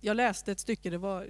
jag 0.00 0.16
läste 0.16 0.52
ett 0.52 0.60
stycke, 0.60 0.90
det 0.90 0.98
var 0.98 1.26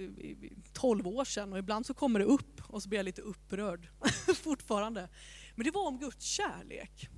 12 0.73 1.07
år 1.07 1.25
sedan 1.25 1.53
och 1.53 1.59
ibland 1.59 1.85
så 1.85 1.93
kommer 1.93 2.19
det 2.19 2.25
upp 2.25 2.61
och 2.67 2.83
så 2.83 2.89
blir 2.89 2.99
jag 2.99 3.05
lite 3.05 3.21
upprörd 3.21 3.87
fortfarande. 4.43 5.09
Men 5.55 5.65
det 5.65 5.71
var 5.71 5.87
om 5.87 5.99
Guds 5.99 6.25
kärlek. 6.25 7.09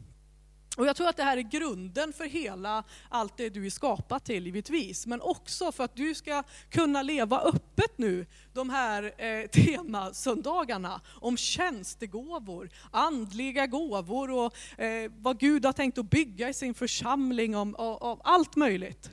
Och 0.78 0.88
jag 0.88 0.96
tror 0.96 1.08
att 1.08 1.18
det 1.18 1.24
här 1.24 1.38
är 1.38 1.42
grunden 1.42 2.14
för 2.14 2.26
hela 2.26 2.84
allt 3.10 3.38
det 3.38 3.50
du 3.50 3.66
är 3.66 3.70
skapad 3.70 4.24
till 4.24 4.46
givetvis. 4.46 5.08
Men 5.08 5.22
också 5.22 5.72
för 5.72 5.84
att 5.84 5.96
du 5.96 6.16
ska 6.16 6.44
kunna 6.70 7.02
leva 7.02 7.40
öppet 7.40 7.98
nu 7.98 8.26
de 8.54 8.70
här 8.70 9.14
eh, 9.18 9.48
temasöndagarna 9.52 11.02
om 11.08 11.38
tjänstegåvor, 11.38 12.70
andliga 12.92 13.68
gåvor 13.68 14.32
och 14.32 14.80
eh, 14.82 15.12
vad 15.18 15.40
Gud 15.40 15.66
har 15.66 15.74
tänkt 15.74 15.98
att 15.98 16.10
bygga 16.10 16.50
i 16.50 16.54
sin 16.54 16.74
församling, 16.74 17.56
om, 17.56 17.76
av, 17.76 18.04
av 18.04 18.22
allt 18.24 18.56
möjligt. 18.56 19.10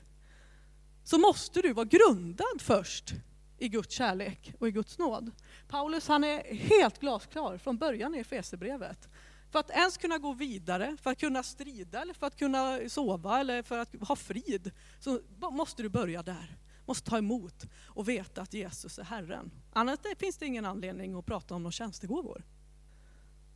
Så 1.10 1.18
måste 1.18 1.62
du 1.62 1.72
vara 1.72 1.84
grundad 1.84 2.60
först 2.60 3.14
i 3.58 3.68
Guds 3.68 3.94
kärlek 3.94 4.54
och 4.58 4.68
i 4.68 4.70
Guds 4.70 4.98
nåd. 4.98 5.30
Paulus 5.68 6.08
han 6.08 6.24
är 6.24 6.54
helt 6.54 6.98
glasklar 6.98 7.58
från 7.58 7.78
början 7.78 8.14
i 8.14 8.18
Efesierbrevet. 8.18 9.08
För 9.50 9.58
att 9.58 9.70
ens 9.70 9.96
kunna 9.96 10.18
gå 10.18 10.32
vidare, 10.32 10.96
för 11.02 11.10
att 11.10 11.18
kunna 11.18 11.42
strida, 11.42 12.02
eller 12.02 12.14
för 12.14 12.26
att 12.26 12.36
kunna 12.36 12.78
sova 12.88 13.40
eller 13.40 13.62
för 13.62 13.78
att 13.78 13.94
ha 14.00 14.16
frid, 14.16 14.70
så 15.00 15.20
måste 15.52 15.82
du 15.82 15.88
börja 15.88 16.22
där. 16.22 16.56
Måste 16.86 17.10
ta 17.10 17.18
emot 17.18 17.66
och 17.86 18.08
veta 18.08 18.42
att 18.42 18.54
Jesus 18.54 18.98
är 18.98 19.04
Herren. 19.04 19.50
Annars 19.72 19.98
finns 20.18 20.38
det 20.38 20.46
ingen 20.46 20.64
anledning 20.64 21.14
att 21.14 21.26
prata 21.26 21.54
om 21.54 21.62
några 21.62 21.72
tjänstegåvor. 21.72 22.44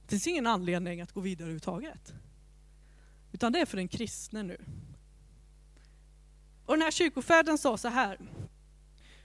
Det 0.03 0.09
finns 0.09 0.27
ingen 0.27 0.47
anledning 0.47 1.01
att 1.01 1.13
gå 1.13 1.21
vidare 1.21 1.45
överhuvudtaget. 1.45 2.15
Utan 3.33 3.53
det 3.53 3.59
är 3.59 3.67
för 3.67 3.77
den 3.77 3.89
kristne 3.89 4.43
nu. 4.43 4.65
Och 6.67 6.75
den 6.75 6.83
här 6.83 6.91
kyrkofäden 6.91 7.59
sa 7.59 7.77
så 7.77 7.89
här. 7.89 8.19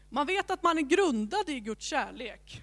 Man 0.10 0.28
vet 0.28 0.52
att 0.52 0.63
man 0.63 0.78
är 0.78 0.82
grundad 0.82 1.49
i 1.49 1.60
Guds 1.60 1.86
kärlek. 1.86 2.62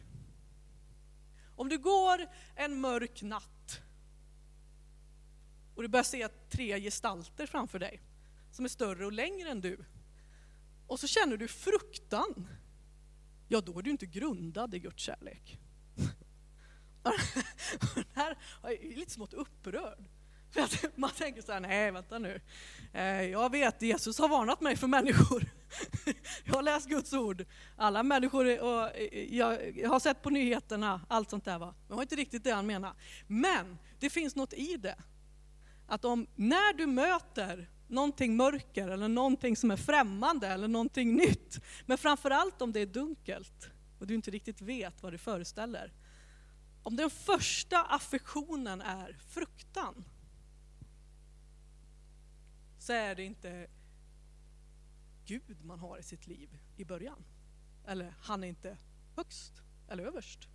Om 1.57 1.69
du 1.69 1.79
går 1.79 2.27
en 2.55 2.81
mörk 2.81 3.23
natt 3.23 3.81
och 5.75 5.83
du 5.83 5.89
börjar 5.89 6.05
se 6.05 6.29
tre 6.29 6.81
gestalter 6.81 7.47
framför 7.47 7.79
dig 7.79 8.03
som 8.51 8.65
är 8.65 8.69
större 8.69 9.07
och 9.07 9.12
längre 9.12 9.51
än 9.51 9.61
du. 9.61 9.85
Och 10.87 11.01
så 11.01 11.07
känner 11.07 11.37
du 11.37 11.49
fruktan. 11.49 12.49
Ja, 13.49 13.61
då 13.61 13.79
är 13.79 13.83
du 13.83 13.91
inte 13.91 14.07
grundad 14.07 14.75
i 14.75 14.79
Guds 14.79 15.03
kärlek. 15.03 15.59
Den 17.95 18.05
här 18.15 18.39
är 18.62 18.97
lite 18.97 19.12
smått 19.12 19.33
upprörd. 19.33 20.09
För 20.57 20.62
att 20.62 20.97
man 20.97 21.11
tänker 21.11 21.42
så 21.42 21.53
här, 21.53 21.61
nej 21.61 21.90
vänta 21.90 22.19
nu. 22.19 22.40
Eh, 22.92 23.23
jag 23.23 23.51
vet, 23.51 23.83
Jesus 23.83 24.19
har 24.19 24.29
varnat 24.29 24.61
mig 24.61 24.77
för 24.77 24.87
människor. 24.87 25.45
Jag 26.45 26.55
har 26.55 26.62
läst 26.62 26.88
Guds 26.88 27.12
ord. 27.12 27.45
Alla 27.77 28.03
människor, 28.03 28.61
och 28.61 28.97
eh, 28.97 29.35
jag 29.35 29.88
har 29.88 30.01
sett 30.01 30.23
på 30.23 30.31
nyheterna, 30.31 31.01
allt 31.09 31.31
sånt 31.31 31.45
där. 31.45 31.59
Va? 31.59 31.66
Men 31.66 31.88
det 31.88 31.95
var 31.95 32.03
inte 32.03 32.16
riktigt 32.16 32.45
det 32.45 32.51
han 32.51 32.66
menar. 32.66 32.92
Men 33.27 33.79
det 33.99 34.11
finns 34.11 34.37
något 34.37 34.53
i 34.53 34.77
det 34.77 34.97
att 35.87 36.05
om 36.05 36.27
när 36.35 36.77
du 36.77 36.87
möter 36.87 37.71
någonting 37.88 38.37
mörker 38.37 38.88
eller 38.88 39.09
någonting 39.09 39.57
som 39.57 39.71
är 39.71 39.77
främmande 39.77 40.49
eller 40.49 40.69
någonting 40.69 41.16
nytt, 41.16 41.61
men 41.87 41.99
framförallt 41.99 42.62
om 42.62 42.73
det 42.73 42.81
är 42.81 42.87
dunkelt 42.87 43.71
och 43.99 44.07
du 44.07 44.14
inte 44.14 44.31
riktigt 44.31 44.61
vet 44.61 45.03
vad 45.03 45.12
det 45.12 45.19
föreställer. 45.19 45.92
Om 46.83 46.97
den 46.97 47.11
första 47.11 47.83
affektionen 47.83 48.81
är 48.81 49.16
fruktan, 49.31 50.05
så 52.87 52.92
är 52.92 53.14
det 53.14 53.25
inte 53.25 53.66
Gud 55.25 55.64
man 55.64 55.79
har 55.79 55.99
i 55.99 56.03
sitt 56.03 56.27
liv 56.27 56.59
i 56.77 56.85
början. 56.85 57.25
Eller 57.87 58.14
han 58.20 58.44
är 58.44 58.49
inte 58.49 58.79
högst 59.16 59.53
eller 59.88 60.05
överst. 60.05 60.49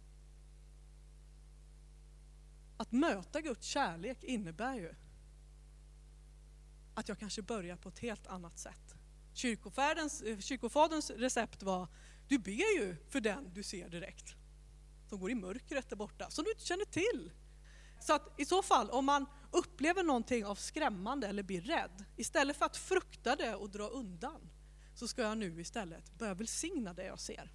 Att 2.77 2.91
möta 2.91 3.41
Guds 3.41 3.67
kärlek 3.67 4.23
innebär 4.23 4.75
ju 4.75 4.95
att 6.93 7.09
jag 7.09 7.19
kanske 7.19 7.41
börjar 7.41 7.77
på 7.77 7.89
ett 7.89 7.99
helt 7.99 8.27
annat 8.27 8.59
sätt. 8.59 8.95
Eh, 8.95 10.39
kyrkofaderns 10.39 11.09
recept 11.09 11.63
var, 11.63 11.87
du 12.27 12.39
ber 12.39 12.79
ju 12.79 12.95
för 13.09 13.21
den 13.21 13.53
du 13.53 13.63
ser 13.63 13.89
direkt. 13.89 14.35
Som 15.09 15.19
går 15.19 15.31
i 15.31 15.35
mörkret 15.35 15.89
där 15.89 15.95
borta, 15.95 16.29
som 16.29 16.43
du 16.43 16.51
inte 16.51 16.65
känner 16.65 16.85
till. 16.85 17.31
Så 18.01 18.13
att 18.13 18.39
i 18.39 18.45
så 18.45 18.61
fall, 18.61 18.89
om 18.89 19.05
man 19.05 19.25
upplever 19.51 20.03
någonting 20.03 20.45
av 20.45 20.55
skrämmande 20.55 21.27
eller 21.27 21.43
blir 21.43 21.61
rädd, 21.61 22.05
istället 22.15 22.57
för 22.57 22.65
att 22.65 22.77
frukta 22.77 23.35
det 23.35 23.55
och 23.55 23.69
dra 23.69 23.87
undan, 23.87 24.49
så 24.95 25.07
ska 25.07 25.21
jag 25.21 25.37
nu 25.37 25.61
istället 25.61 26.17
börja 26.17 26.33
välsigna 26.33 26.93
det 26.93 27.05
jag 27.05 27.19
ser. 27.19 27.51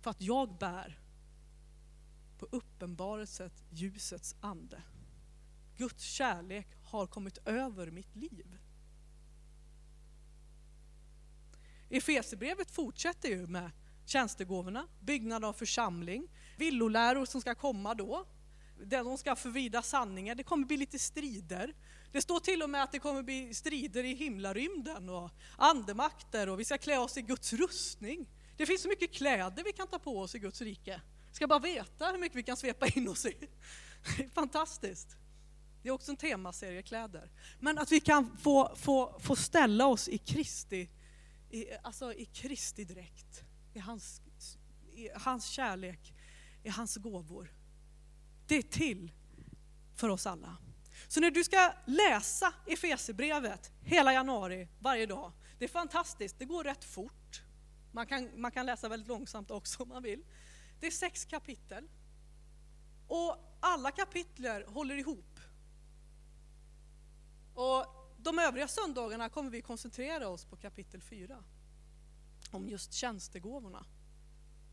För 0.00 0.10
att 0.10 0.20
jag 0.20 0.58
bär 0.58 1.00
på 2.38 2.48
uppenbarelset 2.50 3.64
ljusets 3.70 4.34
ande. 4.40 4.82
Guds 5.76 6.04
kärlek 6.04 6.68
har 6.82 7.06
kommit 7.06 7.38
över 7.38 7.90
mitt 7.90 8.16
liv. 8.16 8.58
Efesierbrevet 11.90 12.70
fortsätter 12.70 13.28
ju 13.28 13.46
med 13.46 13.70
tjänstegåvorna, 14.04 14.88
byggnad 15.00 15.44
av 15.44 15.52
församling, 15.52 16.28
villoläror 16.56 17.24
som 17.24 17.40
ska 17.40 17.54
komma 17.54 17.94
då, 17.94 18.26
där 18.86 19.04
de 19.04 19.18
ska 19.18 19.36
förvida 19.36 19.82
sanningen, 19.82 20.36
det 20.36 20.42
kommer 20.42 20.66
bli 20.66 20.76
lite 20.76 20.98
strider. 20.98 21.74
Det 22.12 22.22
står 22.22 22.40
till 22.40 22.62
och 22.62 22.70
med 22.70 22.82
att 22.82 22.92
det 22.92 22.98
kommer 22.98 23.22
bli 23.22 23.54
strider 23.54 24.04
i 24.04 24.14
himlarymden 24.14 25.08
och 25.08 25.30
andemakter 25.56 26.48
och 26.48 26.60
vi 26.60 26.64
ska 26.64 26.78
klä 26.78 26.98
oss 26.98 27.16
i 27.16 27.22
Guds 27.22 27.52
rustning. 27.52 28.28
Det 28.56 28.66
finns 28.66 28.82
så 28.82 28.88
mycket 28.88 29.12
kläder 29.12 29.64
vi 29.64 29.72
kan 29.72 29.86
ta 29.86 29.98
på 29.98 30.20
oss 30.20 30.34
i 30.34 30.38
Guds 30.38 30.60
rike. 30.60 31.00
Vi 31.28 31.34
ska 31.34 31.46
bara 31.46 31.58
veta 31.58 32.06
hur 32.06 32.18
mycket 32.18 32.38
vi 32.38 32.42
kan 32.42 32.56
svepa 32.56 32.86
in 32.86 33.08
oss 33.08 33.26
i. 33.26 33.36
Det 34.16 34.24
är 34.24 34.28
fantastiskt. 34.28 35.16
Det 35.82 35.88
är 35.88 35.92
också 35.92 36.10
en 36.10 36.16
temaserie 36.16 36.82
kläder. 36.82 37.30
Men 37.60 37.78
att 37.78 37.92
vi 37.92 38.00
kan 38.00 38.36
få, 38.36 38.76
få, 38.76 39.20
få 39.20 39.36
ställa 39.36 39.86
oss 39.86 40.08
i 40.08 40.18
Kristi, 40.18 40.88
i, 41.50 41.66
alltså 41.82 42.12
i 42.12 42.24
Kristi 42.24 42.84
dräkt, 42.84 43.44
i 43.74 43.78
hans, 43.78 44.20
i 44.92 45.08
hans 45.14 45.46
kärlek, 45.46 46.14
i 46.62 46.68
hans 46.68 46.96
gåvor. 46.96 47.52
Det 48.48 48.54
är 48.54 48.62
till 48.62 49.12
för 49.94 50.08
oss 50.08 50.26
alla. 50.26 50.56
Så 51.08 51.20
när 51.20 51.30
du 51.30 51.44
ska 51.44 51.72
läsa 51.86 52.54
Efesierbrevet 52.66 53.72
hela 53.80 54.12
januari, 54.12 54.68
varje 54.78 55.06
dag, 55.06 55.32
det 55.58 55.64
är 55.64 55.68
fantastiskt, 55.68 56.38
det 56.38 56.44
går 56.44 56.64
rätt 56.64 56.84
fort. 56.84 57.42
Man 57.92 58.06
kan, 58.06 58.40
man 58.40 58.50
kan 58.50 58.66
läsa 58.66 58.88
väldigt 58.88 59.08
långsamt 59.08 59.50
också 59.50 59.82
om 59.82 59.88
man 59.88 60.02
vill. 60.02 60.24
Det 60.80 60.86
är 60.86 60.90
sex 60.90 61.24
kapitel. 61.24 61.88
Och 63.08 63.58
alla 63.60 63.90
kapitler 63.90 64.64
håller 64.66 64.96
ihop. 64.96 65.40
Och 67.54 67.86
de 68.16 68.38
övriga 68.38 68.68
söndagarna 68.68 69.28
kommer 69.28 69.50
vi 69.50 69.62
koncentrera 69.62 70.28
oss 70.28 70.44
på 70.44 70.56
kapitel 70.56 71.02
4. 71.02 71.44
Om 72.50 72.68
just 72.68 72.92
tjänstegåvorna. 72.92 73.86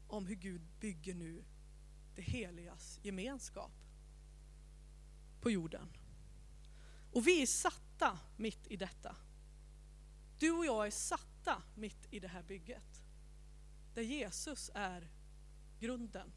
Om 0.07 0.25
hur 0.25 0.35
Gud 0.35 0.61
bygger 0.79 1.13
nu 1.13 1.43
det 2.15 2.21
heligas 2.21 2.99
gemenskap 3.03 3.71
på 5.41 5.51
jorden. 5.51 5.89
Och 7.11 7.27
vi 7.27 7.41
är 7.41 7.47
satta 7.47 8.19
mitt 8.37 8.67
i 8.67 8.77
detta. 8.77 9.15
Du 10.39 10.51
och 10.51 10.65
jag 10.65 10.87
är 10.87 10.91
satta 10.91 11.63
mitt 11.75 12.07
i 12.13 12.19
det 12.19 12.27
här 12.27 12.43
bygget. 12.43 13.01
Där 13.93 14.01
Jesus 14.01 14.71
är 14.73 15.09
grunden. 15.79 16.31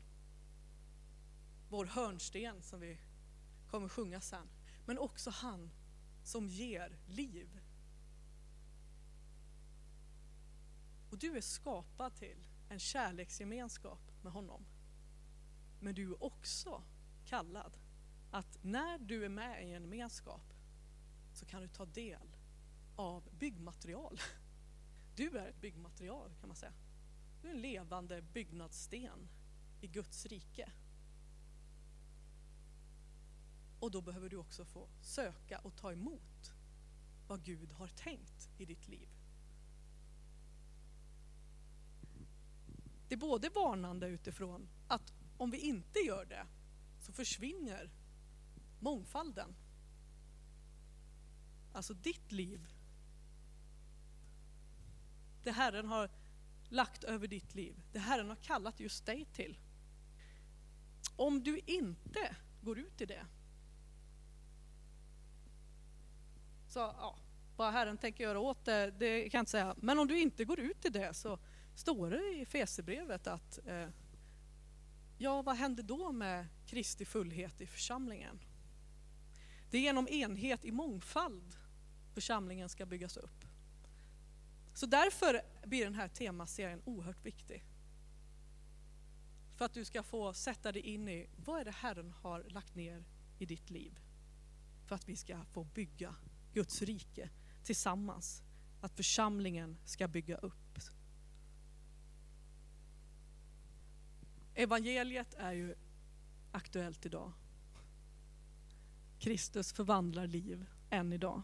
Vår 1.69 1.87
hörnsten 1.87 2.63
som 2.63 2.81
vi 2.81 2.99
kommer 3.71 3.89
sjunga 3.89 4.21
sen. 4.21 4.49
Men 4.87 4.99
också 4.99 5.31
han 5.31 5.71
som 6.25 6.49
ger 6.49 6.99
liv. 7.07 7.61
Och 11.11 11.19
du 11.19 11.37
är 11.37 11.41
skapad 11.41 12.15
till 12.15 12.47
en 12.69 12.79
kärleksgemenskap 12.79 14.01
med 14.23 14.33
honom. 14.33 14.67
Men 15.81 15.95
du 15.95 16.11
är 16.11 16.25
också 16.25 16.83
kallad 17.25 17.79
att 18.31 18.59
när 18.63 18.99
du 18.99 19.25
är 19.25 19.29
med 19.29 19.63
i 19.63 19.73
en 19.73 19.83
gemenskap 19.83 20.55
så 21.33 21.47
kan 21.47 21.63
du 21.63 21.69
ta 21.69 21.87
del 21.87 22.37
av 22.97 23.29
byggmaterial. 23.39 24.21
Du 25.17 25.39
är 25.39 25.49
ett 25.49 25.61
byggmaterial 25.61 26.31
kan 26.41 26.49
man 26.49 26.57
säga. 26.57 26.73
Du 27.43 27.49
är 27.49 27.53
en 27.53 27.61
levande 27.61 28.23
byggnadssten 28.23 29.29
i 29.81 29.87
Guds 29.87 30.27
rike. 30.27 30.73
Och 33.81 33.91
då 33.91 34.03
behöver 34.03 34.29
du 34.29 34.37
också 34.37 34.65
få 34.65 34.89
söka 35.01 35.59
och 35.59 35.77
ta 35.77 35.93
emot 35.93 36.53
vad 37.27 37.45
Gud 37.45 37.73
har 37.73 37.89
tänkt 37.89 38.51
i 38.59 38.65
ditt 38.65 38.89
liv. 38.89 39.09
Det 43.09 43.15
är 43.15 43.19
både 43.19 43.49
varnande 43.49 44.07
utifrån 44.07 44.69
om 45.39 45.51
vi 45.51 45.59
inte 45.59 45.99
gör 45.99 46.25
det 46.25 46.47
så 47.01 47.13
försvinner 47.13 47.91
mångfalden. 48.79 49.55
Alltså 51.73 51.95
ditt 51.95 52.33
liv. 52.33 52.67
Det 55.43 55.51
Herren 55.51 55.87
har 55.87 56.11
lagt 56.69 57.05
över 57.05 57.27
ditt 57.27 57.55
liv. 57.55 57.83
Det 57.93 57.99
Herren 57.99 58.29
har 58.29 58.37
kallat 58.37 58.81
just 58.81 59.07
dig 59.07 59.25
till. 59.25 59.59
Om 61.17 61.43
du 61.45 61.61
inte 61.67 62.37
går 62.63 62.79
ut 62.79 63.01
i 63.01 63.07
det 63.07 63.27
Så 66.69 66.79
ja, 66.79 67.19
vad 67.57 67.73
Herren 67.73 67.99
tänker 67.99 68.25
göra 68.25 68.39
åt 68.39 68.65
det, 68.65 68.91
det 68.91 69.31
kan 69.31 69.39
jag 69.39 69.43
inte 69.43 69.51
säga. 69.51 69.75
Men 69.79 69.99
om 69.99 70.09
du 70.09 70.21
inte 70.21 70.45
går 70.45 70.61
ut 70.61 70.85
i 70.85 70.89
det 70.89 71.15
så 71.15 71.39
står 71.75 72.11
det 72.11 72.41
i 72.41 72.47
Fesebrevet 72.47 73.27
att 73.27 73.59
eh, 73.67 73.89
ja, 75.19 75.43
vad 75.43 75.57
händer 75.57 75.83
då 75.83 76.13
med 76.13 76.47
Kristi 76.67 77.05
fullhet 77.05 77.61
i 77.61 77.67
församlingen? 77.67 78.41
Det 79.71 79.79
är 79.79 79.83
genom 79.83 80.09
enhet 80.09 80.65
i 80.65 80.71
mångfald 80.71 81.57
församlingen 82.15 82.69
ska 82.69 82.87
byggas 82.87 83.17
upp. 83.17 83.45
Så 84.75 84.87
därför 84.87 85.43
blir 85.67 85.85
den 85.85 85.95
här 85.95 86.09
temaserien 86.09 86.83
oerhört 86.85 87.27
viktig. 87.27 87.65
För 89.57 89.65
att 89.65 89.75
du 89.75 89.85
ska 89.85 90.03
få 90.03 90.33
sätta 90.33 90.73
dig 90.73 90.83
in 90.83 91.09
i 91.09 91.29
vad 91.37 91.61
är 91.61 91.65
det 91.65 91.71
Herren 91.71 92.11
har 92.11 92.45
lagt 92.49 92.75
ner 92.75 93.05
i 93.39 93.47
ditt 93.47 93.71
liv. 93.71 93.99
För 94.87 94.95
att 94.95 95.09
vi 95.09 95.17
ska 95.17 95.45
få 95.45 95.65
bygga 95.65 96.15
Guds 96.53 96.83
rike 96.83 97.31
tillsammans. 97.65 98.43
Att 98.81 98.97
församlingen 98.97 99.77
ska 99.85 100.09
bygga 100.09 100.37
upp. 100.37 100.68
Evangeliet 104.59 105.35
är 105.35 105.53
ju 105.53 105.75
aktuellt 106.53 107.07
idag. 107.07 107.33
Kristus 109.19 109.73
förvandlar 109.73 110.27
liv 110.27 110.67
än 110.91 111.13
idag. 111.13 111.43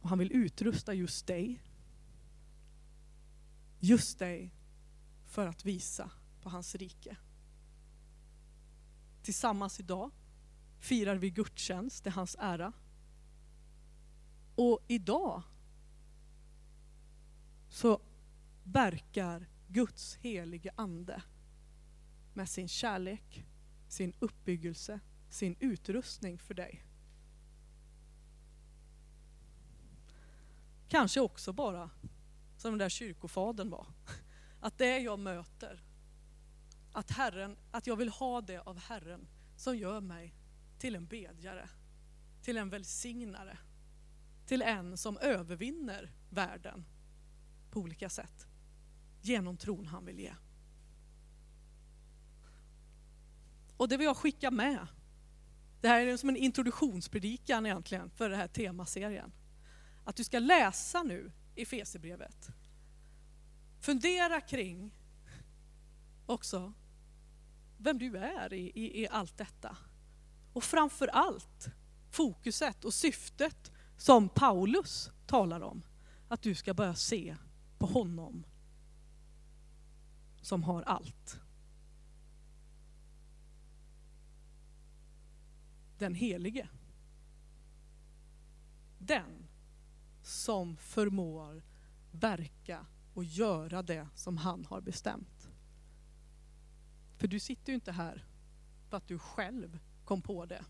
Och 0.00 0.08
han 0.08 0.18
vill 0.18 0.32
utrusta 0.32 0.94
just 0.94 1.26
dig. 1.26 1.62
Just 3.80 4.18
dig 4.18 4.54
för 5.26 5.46
att 5.46 5.64
visa 5.64 6.10
på 6.42 6.48
hans 6.50 6.74
rike. 6.74 7.16
Tillsammans 9.22 9.80
idag 9.80 10.10
firar 10.78 11.16
vi 11.16 11.30
gudstjänst 11.30 12.02
till 12.02 12.12
hans 12.12 12.36
ära. 12.38 12.72
Och 14.54 14.80
idag 14.88 15.42
så 17.68 18.00
verkar 18.64 19.46
Guds 19.68 20.16
helige 20.16 20.72
ande 20.76 21.22
med 22.34 22.48
sin 22.48 22.68
kärlek, 22.68 23.44
sin 23.88 24.12
uppbyggelse, 24.18 25.00
sin 25.28 25.56
utrustning 25.60 26.38
för 26.38 26.54
dig. 26.54 26.84
Kanske 30.88 31.20
också 31.20 31.52
bara 31.52 31.90
som 32.56 32.70
den 32.72 32.78
där 32.78 32.88
kyrkofadern 32.88 33.70
var. 33.70 33.86
Att 34.60 34.78
det 34.78 34.98
jag 34.98 35.18
möter, 35.18 35.82
att, 36.92 37.10
Herren, 37.10 37.56
att 37.70 37.86
jag 37.86 37.96
vill 37.96 38.08
ha 38.08 38.40
det 38.40 38.58
av 38.58 38.78
Herren 38.78 39.28
som 39.56 39.76
gör 39.76 40.00
mig 40.00 40.34
till 40.78 40.96
en 40.96 41.06
bedjare, 41.06 41.68
till 42.42 42.56
en 42.56 42.70
välsignare, 42.70 43.58
till 44.46 44.62
en 44.62 44.96
som 44.96 45.18
övervinner 45.18 46.12
världen 46.30 46.84
på 47.70 47.80
olika 47.80 48.08
sätt 48.08 48.46
genom 49.20 49.56
tron 49.56 49.86
han 49.86 50.04
vill 50.04 50.18
ge. 50.18 50.34
Och 53.82 53.88
det 53.88 53.96
vill 53.96 54.04
jag 54.04 54.16
skicka 54.16 54.50
med. 54.50 54.86
Det 55.80 55.88
här 55.88 56.06
är 56.06 56.16
som 56.16 56.28
en 56.28 56.36
introduktionspredikan 56.36 57.66
egentligen 57.66 58.10
för 58.10 58.30
den 58.30 58.38
här 58.38 58.48
temaserien. 58.48 59.32
Att 60.04 60.16
du 60.16 60.24
ska 60.24 60.38
läsa 60.38 61.02
nu 61.02 61.32
i 61.54 61.64
Fesebrevet. 61.64 62.50
Fundera 63.80 64.40
kring 64.40 64.94
också 66.26 66.72
vem 67.78 67.98
du 67.98 68.16
är 68.16 68.52
i, 68.52 68.72
i, 68.74 69.02
i 69.02 69.08
allt 69.08 69.38
detta. 69.38 69.76
Och 70.52 70.64
framför 70.64 71.08
allt 71.08 71.68
fokuset 72.10 72.84
och 72.84 72.94
syftet 72.94 73.72
som 73.96 74.28
Paulus 74.28 75.10
talar 75.26 75.60
om. 75.60 75.82
Att 76.28 76.42
du 76.42 76.54
ska 76.54 76.74
börja 76.74 76.94
se 76.94 77.36
på 77.78 77.86
honom 77.86 78.46
som 80.42 80.62
har 80.62 80.82
allt. 80.82 81.41
Den 86.02 86.14
helige. 86.14 86.68
Den 88.98 89.48
som 90.22 90.76
förmår 90.76 91.62
verka 92.10 92.86
och 93.14 93.24
göra 93.24 93.82
det 93.82 94.08
som 94.14 94.36
han 94.36 94.64
har 94.64 94.80
bestämt. 94.80 95.50
För 97.16 97.28
du 97.28 97.40
sitter 97.40 97.72
ju 97.72 97.74
inte 97.74 97.92
här 97.92 98.26
för 98.88 98.96
att 98.96 99.08
du 99.08 99.18
själv 99.18 99.78
kom 100.04 100.22
på 100.22 100.46
det. 100.46 100.64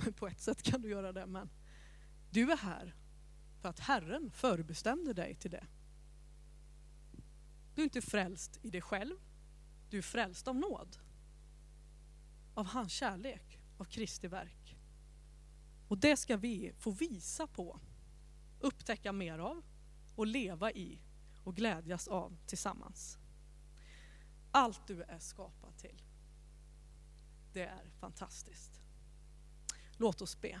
På 0.16 0.28
ett 0.28 0.40
sätt 0.40 0.62
kan 0.62 0.82
du 0.82 0.88
göra 0.88 1.12
det, 1.12 1.26
men 1.26 1.50
du 2.30 2.52
är 2.52 2.56
här 2.56 2.94
för 3.60 3.68
att 3.68 3.80
Herren 3.80 4.30
förbestämde 4.30 5.12
dig 5.12 5.34
till 5.34 5.50
det. 5.50 5.66
Du 7.74 7.82
är 7.82 7.84
inte 7.84 8.02
frälst 8.02 8.58
i 8.62 8.70
dig 8.70 8.80
själv, 8.80 9.16
du 9.90 9.98
är 9.98 10.02
frälst 10.02 10.48
av 10.48 10.56
nåd. 10.56 10.96
Av 12.54 12.66
hans 12.66 12.92
kärlek, 12.92 13.49
av 13.80 13.84
Kristi 13.84 14.28
verk. 14.28 14.76
Och 15.88 15.98
det 15.98 16.16
ska 16.16 16.36
vi 16.36 16.72
få 16.78 16.90
visa 16.90 17.46
på, 17.46 17.80
upptäcka 18.60 19.12
mer 19.12 19.38
av 19.38 19.62
och 20.14 20.26
leva 20.26 20.72
i 20.72 21.00
och 21.44 21.56
glädjas 21.56 22.08
av 22.08 22.36
tillsammans. 22.46 23.18
Allt 24.50 24.86
du 24.86 25.02
är 25.02 25.18
skapad 25.18 25.76
till. 25.78 26.02
Det 27.52 27.62
är 27.62 27.90
fantastiskt. 28.00 28.80
Låt 29.96 30.22
oss 30.22 30.40
be. 30.40 30.60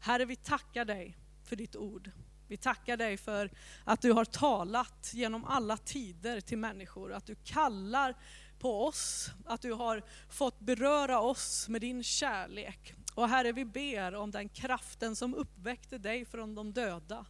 Herre, 0.00 0.24
vi 0.24 0.36
tackar 0.36 0.84
dig 0.84 1.16
för 1.42 1.56
ditt 1.56 1.76
ord. 1.76 2.10
Vi 2.48 2.56
tackar 2.56 2.96
dig 2.96 3.16
för 3.16 3.50
att 3.84 4.02
du 4.02 4.12
har 4.12 4.24
talat 4.24 5.10
genom 5.14 5.44
alla 5.44 5.76
tider 5.76 6.40
till 6.40 6.58
människor, 6.58 7.12
att 7.12 7.26
du 7.26 7.34
kallar 7.34 8.16
på 8.58 8.86
oss, 8.86 9.30
att 9.46 9.62
du 9.62 9.72
har 9.72 10.02
fått 10.28 10.60
beröra 10.60 11.20
oss 11.20 11.68
med 11.68 11.80
din 11.80 12.02
kärlek. 12.02 12.94
Och 13.14 13.28
Herre, 13.28 13.52
vi 13.52 13.64
ber 13.64 14.14
om 14.14 14.30
den 14.30 14.48
kraften 14.48 15.16
som 15.16 15.34
uppväckte 15.34 15.98
dig 15.98 16.24
från 16.24 16.54
de 16.54 16.72
döda, 16.72 17.26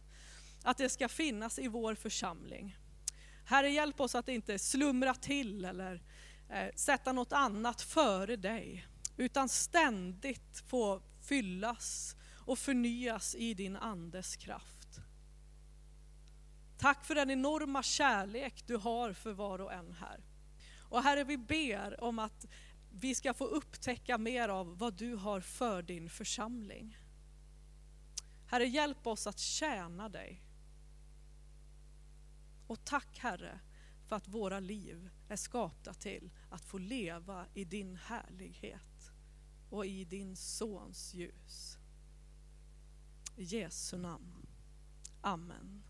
att 0.63 0.77
det 0.77 0.89
ska 0.89 1.09
finnas 1.09 1.59
i 1.59 1.67
vår 1.67 1.95
församling. 1.95 2.77
Herre, 3.45 3.69
hjälp 3.69 3.99
oss 3.99 4.15
att 4.15 4.29
inte 4.29 4.59
slumra 4.59 5.13
till 5.13 5.65
eller 5.65 6.01
eh, 6.49 6.75
sätta 6.75 7.11
något 7.13 7.33
annat 7.33 7.81
före 7.81 8.35
dig, 8.35 8.87
utan 9.17 9.49
ständigt 9.49 10.63
få 10.67 11.01
fyllas 11.21 12.15
och 12.45 12.59
förnyas 12.59 13.35
i 13.35 13.53
din 13.53 13.75
andes 13.75 14.35
kraft. 14.35 14.99
Tack 16.77 17.05
för 17.05 17.15
den 17.15 17.31
enorma 17.31 17.83
kärlek 17.83 18.63
du 18.67 18.77
har 18.77 19.13
för 19.13 19.33
var 19.33 19.61
och 19.61 19.73
en 19.73 19.93
här. 19.93 20.28
Och 20.89 21.03
Herre, 21.03 21.23
vi 21.23 21.37
ber 21.37 22.03
om 22.03 22.19
att 22.19 22.45
vi 22.91 23.15
ska 23.15 23.33
få 23.33 23.45
upptäcka 23.45 24.17
mer 24.17 24.49
av 24.49 24.77
vad 24.77 24.93
du 24.93 25.15
har 25.15 25.41
för 25.41 25.81
din 25.81 26.09
församling. 26.09 26.97
Herre, 28.47 28.65
hjälp 28.65 29.07
oss 29.07 29.27
att 29.27 29.39
tjäna 29.39 30.09
dig. 30.09 30.43
Och 32.67 32.85
tack 32.85 33.19
Herre 33.19 33.59
för 34.07 34.15
att 34.15 34.27
våra 34.27 34.59
liv 34.59 35.09
är 35.27 35.35
skapta 35.35 35.93
till 35.93 36.31
att 36.49 36.65
få 36.65 36.77
leva 36.77 37.45
i 37.53 37.65
din 37.65 37.95
härlighet 37.95 39.11
och 39.69 39.85
i 39.85 40.05
din 40.05 40.35
Sons 40.35 41.13
ljus. 41.13 41.77
I 43.35 43.43
Jesu 43.43 43.97
namn. 43.97 44.47
Amen. 45.21 45.83